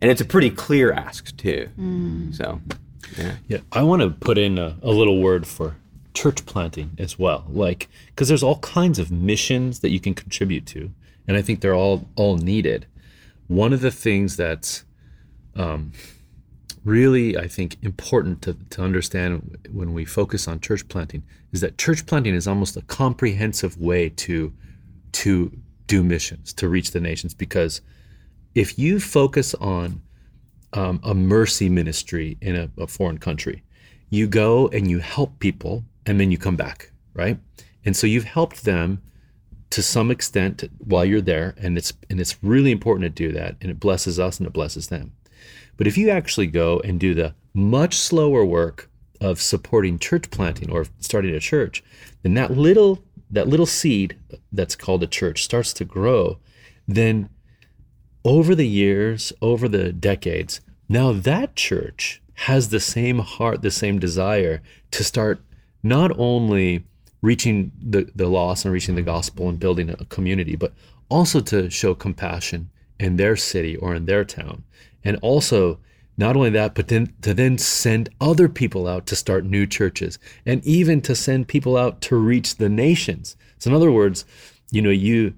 and 0.00 0.10
it's 0.10 0.20
a 0.20 0.24
pretty 0.24 0.50
clear 0.50 0.92
ask 0.92 1.36
too. 1.36 1.68
So, 2.32 2.60
yeah. 3.18 3.36
Yeah, 3.48 3.58
I 3.72 3.82
want 3.82 4.02
to 4.02 4.10
put 4.10 4.38
in 4.38 4.56
a, 4.58 4.76
a 4.82 4.90
little 4.90 5.20
word 5.20 5.46
for 5.46 5.76
church 6.14 6.46
planting 6.46 6.92
as 6.98 7.18
well. 7.18 7.44
Like, 7.48 7.88
because 8.06 8.28
there's 8.28 8.42
all 8.44 8.58
kinds 8.58 9.00
of 9.00 9.10
missions 9.10 9.80
that 9.80 9.90
you 9.90 9.98
can 9.98 10.14
contribute 10.14 10.66
to, 10.66 10.92
and 11.26 11.36
I 11.36 11.42
think 11.42 11.60
they're 11.60 11.74
all 11.74 12.08
all 12.14 12.36
needed. 12.36 12.86
One 13.48 13.72
of 13.72 13.80
the 13.80 13.90
things 13.90 14.36
that's 14.36 14.84
um, 15.56 15.92
really, 16.84 17.36
I 17.36 17.48
think, 17.48 17.76
important 17.82 18.42
to, 18.42 18.54
to 18.70 18.82
understand 18.82 19.58
when 19.70 19.92
we 19.92 20.04
focus 20.04 20.46
on 20.48 20.60
church 20.60 20.86
planting 20.88 21.22
is 21.52 21.60
that 21.60 21.78
church 21.78 22.06
planting 22.06 22.34
is 22.34 22.46
almost 22.46 22.76
a 22.76 22.82
comprehensive 22.82 23.78
way 23.78 24.08
to 24.10 24.52
to 25.12 25.52
do 25.86 26.02
missions 26.02 26.52
to 26.54 26.68
reach 26.68 26.90
the 26.90 27.00
nations. 27.00 27.34
Because 27.34 27.80
if 28.54 28.78
you 28.78 28.98
focus 28.98 29.54
on 29.54 30.02
um, 30.74 31.00
a 31.04 31.14
mercy 31.14 31.68
ministry 31.68 32.36
in 32.40 32.56
a, 32.56 32.70
a 32.78 32.86
foreign 32.86 33.18
country. 33.18 33.62
You 34.10 34.26
go 34.26 34.68
and 34.68 34.90
you 34.90 34.98
help 34.98 35.38
people, 35.38 35.84
and 36.04 36.20
then 36.20 36.30
you 36.30 36.38
come 36.38 36.56
back, 36.56 36.92
right? 37.14 37.38
And 37.84 37.96
so 37.96 38.06
you've 38.06 38.24
helped 38.24 38.64
them 38.64 39.00
to 39.70 39.82
some 39.82 40.10
extent 40.10 40.64
while 40.78 41.04
you're 41.04 41.20
there, 41.20 41.54
and 41.56 41.78
it's 41.78 41.92
and 42.10 42.20
it's 42.20 42.42
really 42.42 42.70
important 42.70 43.04
to 43.04 43.10
do 43.10 43.32
that, 43.32 43.56
and 43.60 43.70
it 43.70 43.80
blesses 43.80 44.18
us 44.18 44.38
and 44.38 44.46
it 44.46 44.52
blesses 44.52 44.88
them. 44.88 45.12
But 45.76 45.86
if 45.86 45.98
you 45.98 46.10
actually 46.10 46.46
go 46.46 46.80
and 46.80 47.00
do 47.00 47.14
the 47.14 47.34
much 47.52 47.96
slower 47.96 48.44
work 48.44 48.90
of 49.20 49.40
supporting 49.40 49.98
church 49.98 50.30
planting 50.30 50.70
or 50.70 50.86
starting 51.00 51.34
a 51.34 51.40
church, 51.40 51.82
then 52.22 52.34
that 52.34 52.52
little 52.52 53.02
that 53.30 53.48
little 53.48 53.66
seed 53.66 54.16
that's 54.52 54.76
called 54.76 55.02
a 55.02 55.08
church 55.08 55.42
starts 55.42 55.72
to 55.74 55.84
grow. 55.84 56.38
Then 56.86 57.30
over 58.24 58.54
the 58.54 58.68
years, 58.68 59.32
over 59.42 59.68
the 59.68 59.92
decades, 59.92 60.60
now 60.88 61.12
that 61.12 61.56
church 61.56 62.22
has 62.34 62.68
the 62.68 62.80
same 62.80 63.18
heart, 63.20 63.62
the 63.62 63.70
same 63.70 63.98
desire 63.98 64.62
to 64.90 65.04
start 65.04 65.40
not 65.82 66.16
only 66.18 66.84
reaching 67.22 67.72
the, 67.80 68.10
the 68.14 68.28
lost 68.28 68.64
and 68.64 68.72
reaching 68.72 68.94
the 68.94 69.02
gospel 69.02 69.48
and 69.48 69.58
building 69.58 69.90
a 69.90 70.04
community, 70.06 70.56
but 70.56 70.72
also 71.08 71.40
to 71.40 71.70
show 71.70 71.94
compassion 71.94 72.70
in 73.00 73.16
their 73.16 73.36
city 73.36 73.76
or 73.76 73.94
in 73.94 74.06
their 74.06 74.24
town. 74.24 74.62
And 75.04 75.18
also, 75.22 75.78
not 76.16 76.36
only 76.36 76.50
that, 76.50 76.74
but 76.74 76.88
then 76.88 77.12
to 77.22 77.34
then 77.34 77.58
send 77.58 78.08
other 78.20 78.48
people 78.48 78.86
out 78.86 79.06
to 79.06 79.16
start 79.16 79.44
new 79.44 79.66
churches 79.66 80.18
and 80.46 80.64
even 80.64 81.00
to 81.02 81.14
send 81.14 81.48
people 81.48 81.76
out 81.76 82.00
to 82.02 82.16
reach 82.16 82.56
the 82.56 82.68
nations. 82.68 83.36
So, 83.58 83.70
in 83.70 83.76
other 83.76 83.90
words, 83.90 84.24
you 84.70 84.80
know, 84.80 84.90
you, 84.90 85.34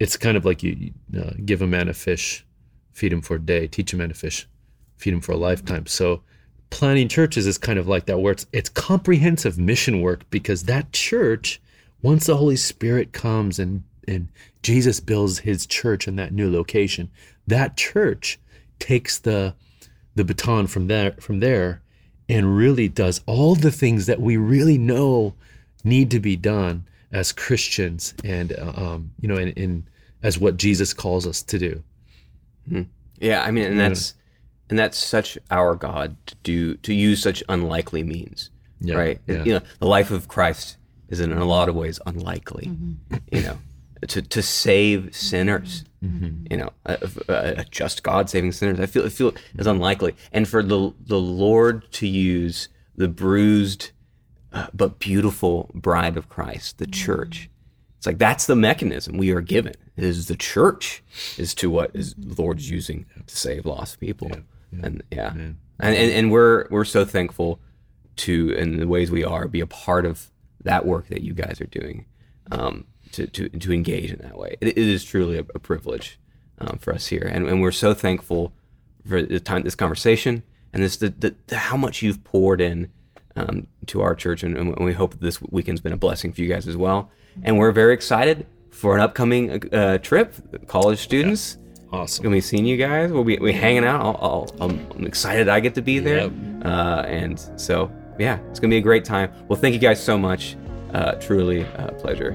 it's 0.00 0.16
kind 0.16 0.36
of 0.36 0.44
like 0.44 0.62
you 0.62 0.92
uh, 1.16 1.32
give 1.44 1.62
a 1.62 1.66
man 1.66 1.88
a 1.88 1.94
fish, 1.94 2.44
feed 2.92 3.12
him 3.12 3.22
for 3.22 3.36
a 3.36 3.40
day, 3.40 3.66
teach 3.66 3.92
a 3.92 3.96
man 3.96 4.08
to 4.08 4.14
fish, 4.14 4.48
feed 4.96 5.12
him 5.12 5.20
for 5.20 5.32
a 5.32 5.36
lifetime. 5.36 5.86
So, 5.86 6.22
planting 6.70 7.08
churches 7.08 7.46
is 7.46 7.58
kind 7.58 7.78
of 7.78 7.86
like 7.86 8.06
that, 8.06 8.18
where 8.18 8.32
it's 8.32 8.46
it's 8.52 8.68
comprehensive 8.68 9.58
mission 9.58 10.00
work 10.00 10.28
because 10.30 10.64
that 10.64 10.92
church, 10.92 11.60
once 12.02 12.26
the 12.26 12.36
Holy 12.36 12.56
Spirit 12.56 13.12
comes 13.12 13.58
and 13.58 13.84
and 14.08 14.28
Jesus 14.62 15.00
builds 15.00 15.40
His 15.40 15.66
church 15.66 16.08
in 16.08 16.16
that 16.16 16.32
new 16.32 16.50
location, 16.50 17.10
that 17.46 17.76
church 17.76 18.38
takes 18.78 19.18
the 19.18 19.54
the 20.14 20.24
baton 20.24 20.66
from 20.66 20.86
there 20.86 21.12
from 21.12 21.40
there 21.40 21.82
and 22.28 22.56
really 22.56 22.88
does 22.88 23.20
all 23.26 23.54
the 23.54 23.70
things 23.70 24.06
that 24.06 24.20
we 24.20 24.36
really 24.36 24.78
know 24.78 25.34
need 25.82 26.10
to 26.10 26.20
be 26.20 26.36
done 26.36 26.84
as 27.12 27.32
Christians 27.32 28.14
and 28.24 28.52
uh, 28.52 28.72
um, 28.76 29.10
you 29.20 29.28
know 29.28 29.36
in, 29.36 29.48
in 29.50 29.86
as 30.22 30.38
what 30.38 30.56
Jesus 30.56 30.94
calls 30.94 31.26
us 31.26 31.42
to 31.42 31.58
do. 31.58 31.82
Yeah, 33.20 33.42
I 33.42 33.50
mean, 33.50 33.64
and 33.66 33.78
that's 33.78 34.14
and 34.70 34.78
that's 34.78 34.96
such 34.98 35.36
our 35.50 35.74
God 35.74 36.16
to 36.26 36.34
do 36.42 36.74
to 36.78 36.94
use 36.94 37.22
such 37.22 37.42
unlikely 37.48 38.02
means, 38.02 38.50
Yeah, 38.80 38.96
right? 38.96 39.20
yeah. 39.26 39.44
You 39.44 39.52
know, 39.54 39.60
the 39.78 39.86
life 39.86 40.10
of 40.10 40.28
Christ 40.28 40.76
is 41.08 41.20
in 41.20 41.32
a 41.32 41.44
lot 41.44 41.68
of 41.68 41.74
ways 41.74 42.00
unlikely. 42.06 42.72
You 43.30 43.42
know, 43.42 43.58
to 44.06 44.22
to 44.22 44.42
save 44.42 45.14
sinners. 45.14 45.84
You 46.50 46.58
know, 46.58 46.70
a, 46.84 47.10
a, 47.28 47.34
a 47.60 47.64
just 47.64 48.02
God 48.02 48.28
saving 48.28 48.52
sinners. 48.52 48.78
I 48.78 48.86
feel 48.86 49.06
I 49.06 49.08
feel 49.08 49.32
is 49.56 49.66
unlikely, 49.66 50.14
and 50.32 50.46
for 50.46 50.62
the 50.62 50.92
the 51.00 51.18
Lord 51.18 51.90
to 51.92 52.06
use 52.06 52.68
the 52.94 53.08
bruised 53.08 53.90
uh, 54.52 54.68
but 54.72 54.98
beautiful 54.98 55.70
bride 55.74 56.16
of 56.16 56.28
Christ, 56.28 56.78
the 56.78 56.86
church. 56.86 57.50
It's 57.96 58.06
like 58.06 58.18
that's 58.18 58.46
the 58.46 58.54
mechanism 58.54 59.16
we 59.16 59.30
are 59.32 59.40
given. 59.40 59.74
It 59.96 60.04
is 60.04 60.26
the 60.26 60.36
church 60.36 61.02
is 61.38 61.54
to 61.54 61.70
what 61.70 61.90
is 61.94 62.14
the 62.14 62.40
Lord's 62.40 62.70
using 62.70 63.06
to 63.26 63.36
save 63.36 63.64
lost 63.64 63.98
people. 63.98 64.30
And 64.82 65.02
yeah. 65.10 65.32
And, 65.32 65.56
and 65.80 65.96
and 65.96 66.30
we're 66.30 66.68
we're 66.70 66.84
so 66.84 67.04
thankful 67.04 67.60
to 68.16 68.50
in 68.50 68.78
the 68.78 68.86
ways 68.86 69.10
we 69.10 69.24
are 69.24 69.48
be 69.48 69.60
a 69.60 69.66
part 69.66 70.04
of 70.06 70.30
that 70.62 70.84
work 70.84 71.08
that 71.08 71.22
you 71.22 71.32
guys 71.34 71.60
are 71.60 71.66
doing. 71.66 72.06
Um, 72.50 72.86
to, 73.16 73.26
to, 73.26 73.48
to 73.48 73.72
engage 73.72 74.12
in 74.12 74.18
that 74.20 74.38
way. 74.38 74.56
It, 74.60 74.68
it 74.68 74.78
is 74.78 75.04
truly 75.04 75.38
a, 75.38 75.44
a 75.54 75.58
privilege 75.58 76.18
um, 76.58 76.78
for 76.78 76.92
us 76.94 77.08
here. 77.08 77.28
And, 77.30 77.46
and 77.48 77.60
we're 77.60 77.72
so 77.72 77.94
thankful 77.94 78.52
for 79.06 79.22
the 79.22 79.40
time, 79.40 79.62
this 79.62 79.74
conversation 79.74 80.42
and 80.72 80.82
this, 80.82 80.96
the, 80.96 81.10
the, 81.10 81.34
the 81.46 81.56
how 81.56 81.76
much 81.76 82.02
you've 82.02 82.24
poured 82.24 82.60
in 82.60 82.90
um, 83.36 83.66
to 83.86 84.00
our 84.00 84.14
church. 84.14 84.42
And, 84.42 84.56
and 84.56 84.76
we 84.84 84.92
hope 84.92 85.12
that 85.12 85.20
this 85.20 85.40
weekend's 85.42 85.80
been 85.80 85.92
a 85.92 85.96
blessing 85.96 86.32
for 86.32 86.40
you 86.40 86.48
guys 86.48 86.66
as 86.66 86.76
well. 86.76 87.10
And 87.42 87.58
we're 87.58 87.72
very 87.72 87.94
excited 87.94 88.46
for 88.70 88.94
an 88.94 89.00
upcoming 89.00 89.72
uh, 89.74 89.98
trip, 89.98 90.34
college 90.66 90.98
students. 90.98 91.58
Awesome. 91.92 92.24
Gonna 92.24 92.36
be 92.36 92.40
seeing 92.40 92.64
you 92.64 92.76
guys. 92.76 93.12
We'll 93.12 93.22
be 93.22 93.38
we 93.38 93.52
hanging 93.52 93.84
out. 93.84 94.00
I'll, 94.00 94.18
I'll, 94.20 94.68
I'm, 94.68 94.86
I'm 94.92 95.06
excited 95.06 95.48
I 95.48 95.60
get 95.60 95.74
to 95.76 95.82
be 95.82 96.00
there. 96.00 96.22
Yep. 96.22 96.32
Uh, 96.64 97.04
and 97.06 97.40
so 97.56 97.90
yeah, 98.18 98.38
it's 98.50 98.58
gonna 98.58 98.70
be 98.70 98.78
a 98.78 98.80
great 98.80 99.04
time. 99.04 99.32
Well, 99.48 99.58
thank 99.58 99.74
you 99.74 99.80
guys 99.80 100.02
so 100.02 100.18
much. 100.18 100.56
Uh, 100.92 101.12
truly 101.14 101.60
a 101.60 101.92
pleasure. 101.98 102.32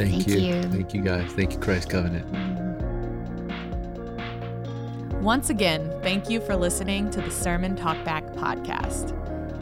Thank, 0.00 0.24
Thank 0.24 0.28
you. 0.28 0.38
you. 0.38 0.62
Thank 0.62 0.94
you 0.94 1.02
guys. 1.02 1.30
Thank 1.32 1.52
you, 1.52 1.58
Christ 1.58 1.90
Covenant. 1.90 2.24
Once 5.20 5.50
again, 5.50 5.92
thank 6.02 6.30
you 6.30 6.40
for 6.40 6.56
listening 6.56 7.10
to 7.10 7.20
the 7.20 7.30
Sermon 7.30 7.76
Talkback 7.76 8.34
podcast. 8.34 9.14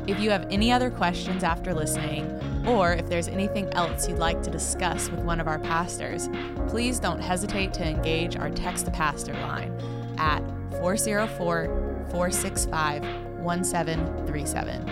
If 0.08 0.20
you 0.20 0.30
have 0.30 0.46
any 0.48 0.70
other 0.70 0.90
questions 0.90 1.42
after 1.42 1.74
listening, 1.74 2.30
or 2.68 2.92
if 2.92 3.08
there's 3.08 3.26
anything 3.26 3.68
else 3.72 4.08
you'd 4.08 4.20
like 4.20 4.40
to 4.44 4.50
discuss 4.50 5.10
with 5.10 5.18
one 5.20 5.40
of 5.40 5.48
our 5.48 5.58
pastors, 5.58 6.28
please 6.68 7.00
don't 7.00 7.20
hesitate 7.20 7.74
to 7.74 7.84
engage 7.84 8.36
our 8.36 8.50
Text 8.50 8.84
to 8.84 8.92
Pastor 8.92 9.32
line 9.32 9.76
at 10.18 10.38
404 10.78 12.06
465 12.12 13.02
1737. 13.42 14.88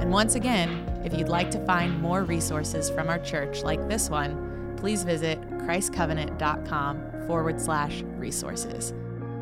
And 0.00 0.10
once 0.10 0.34
again, 0.34 0.86
if 1.06 1.14
you'd 1.14 1.30
like 1.30 1.50
to 1.52 1.64
find 1.64 1.98
more 2.02 2.24
resources 2.24 2.90
from 2.90 3.08
our 3.08 3.18
church 3.18 3.62
like 3.62 3.88
this 3.88 4.10
one, 4.10 4.49
please 4.80 5.04
visit 5.04 5.40
christcovenant.com 5.50 7.26
forward 7.26 7.60
slash 7.60 8.02
resources. 8.16 8.92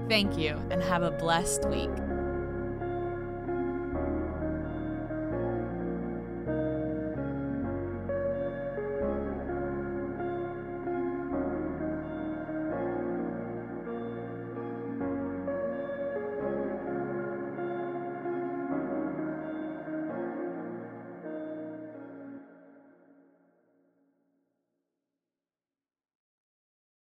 Thank 0.08 0.36
you 0.36 0.60
and 0.70 0.82
have 0.82 1.02
a 1.02 1.10
blessed 1.10 1.68
week. 1.68 1.90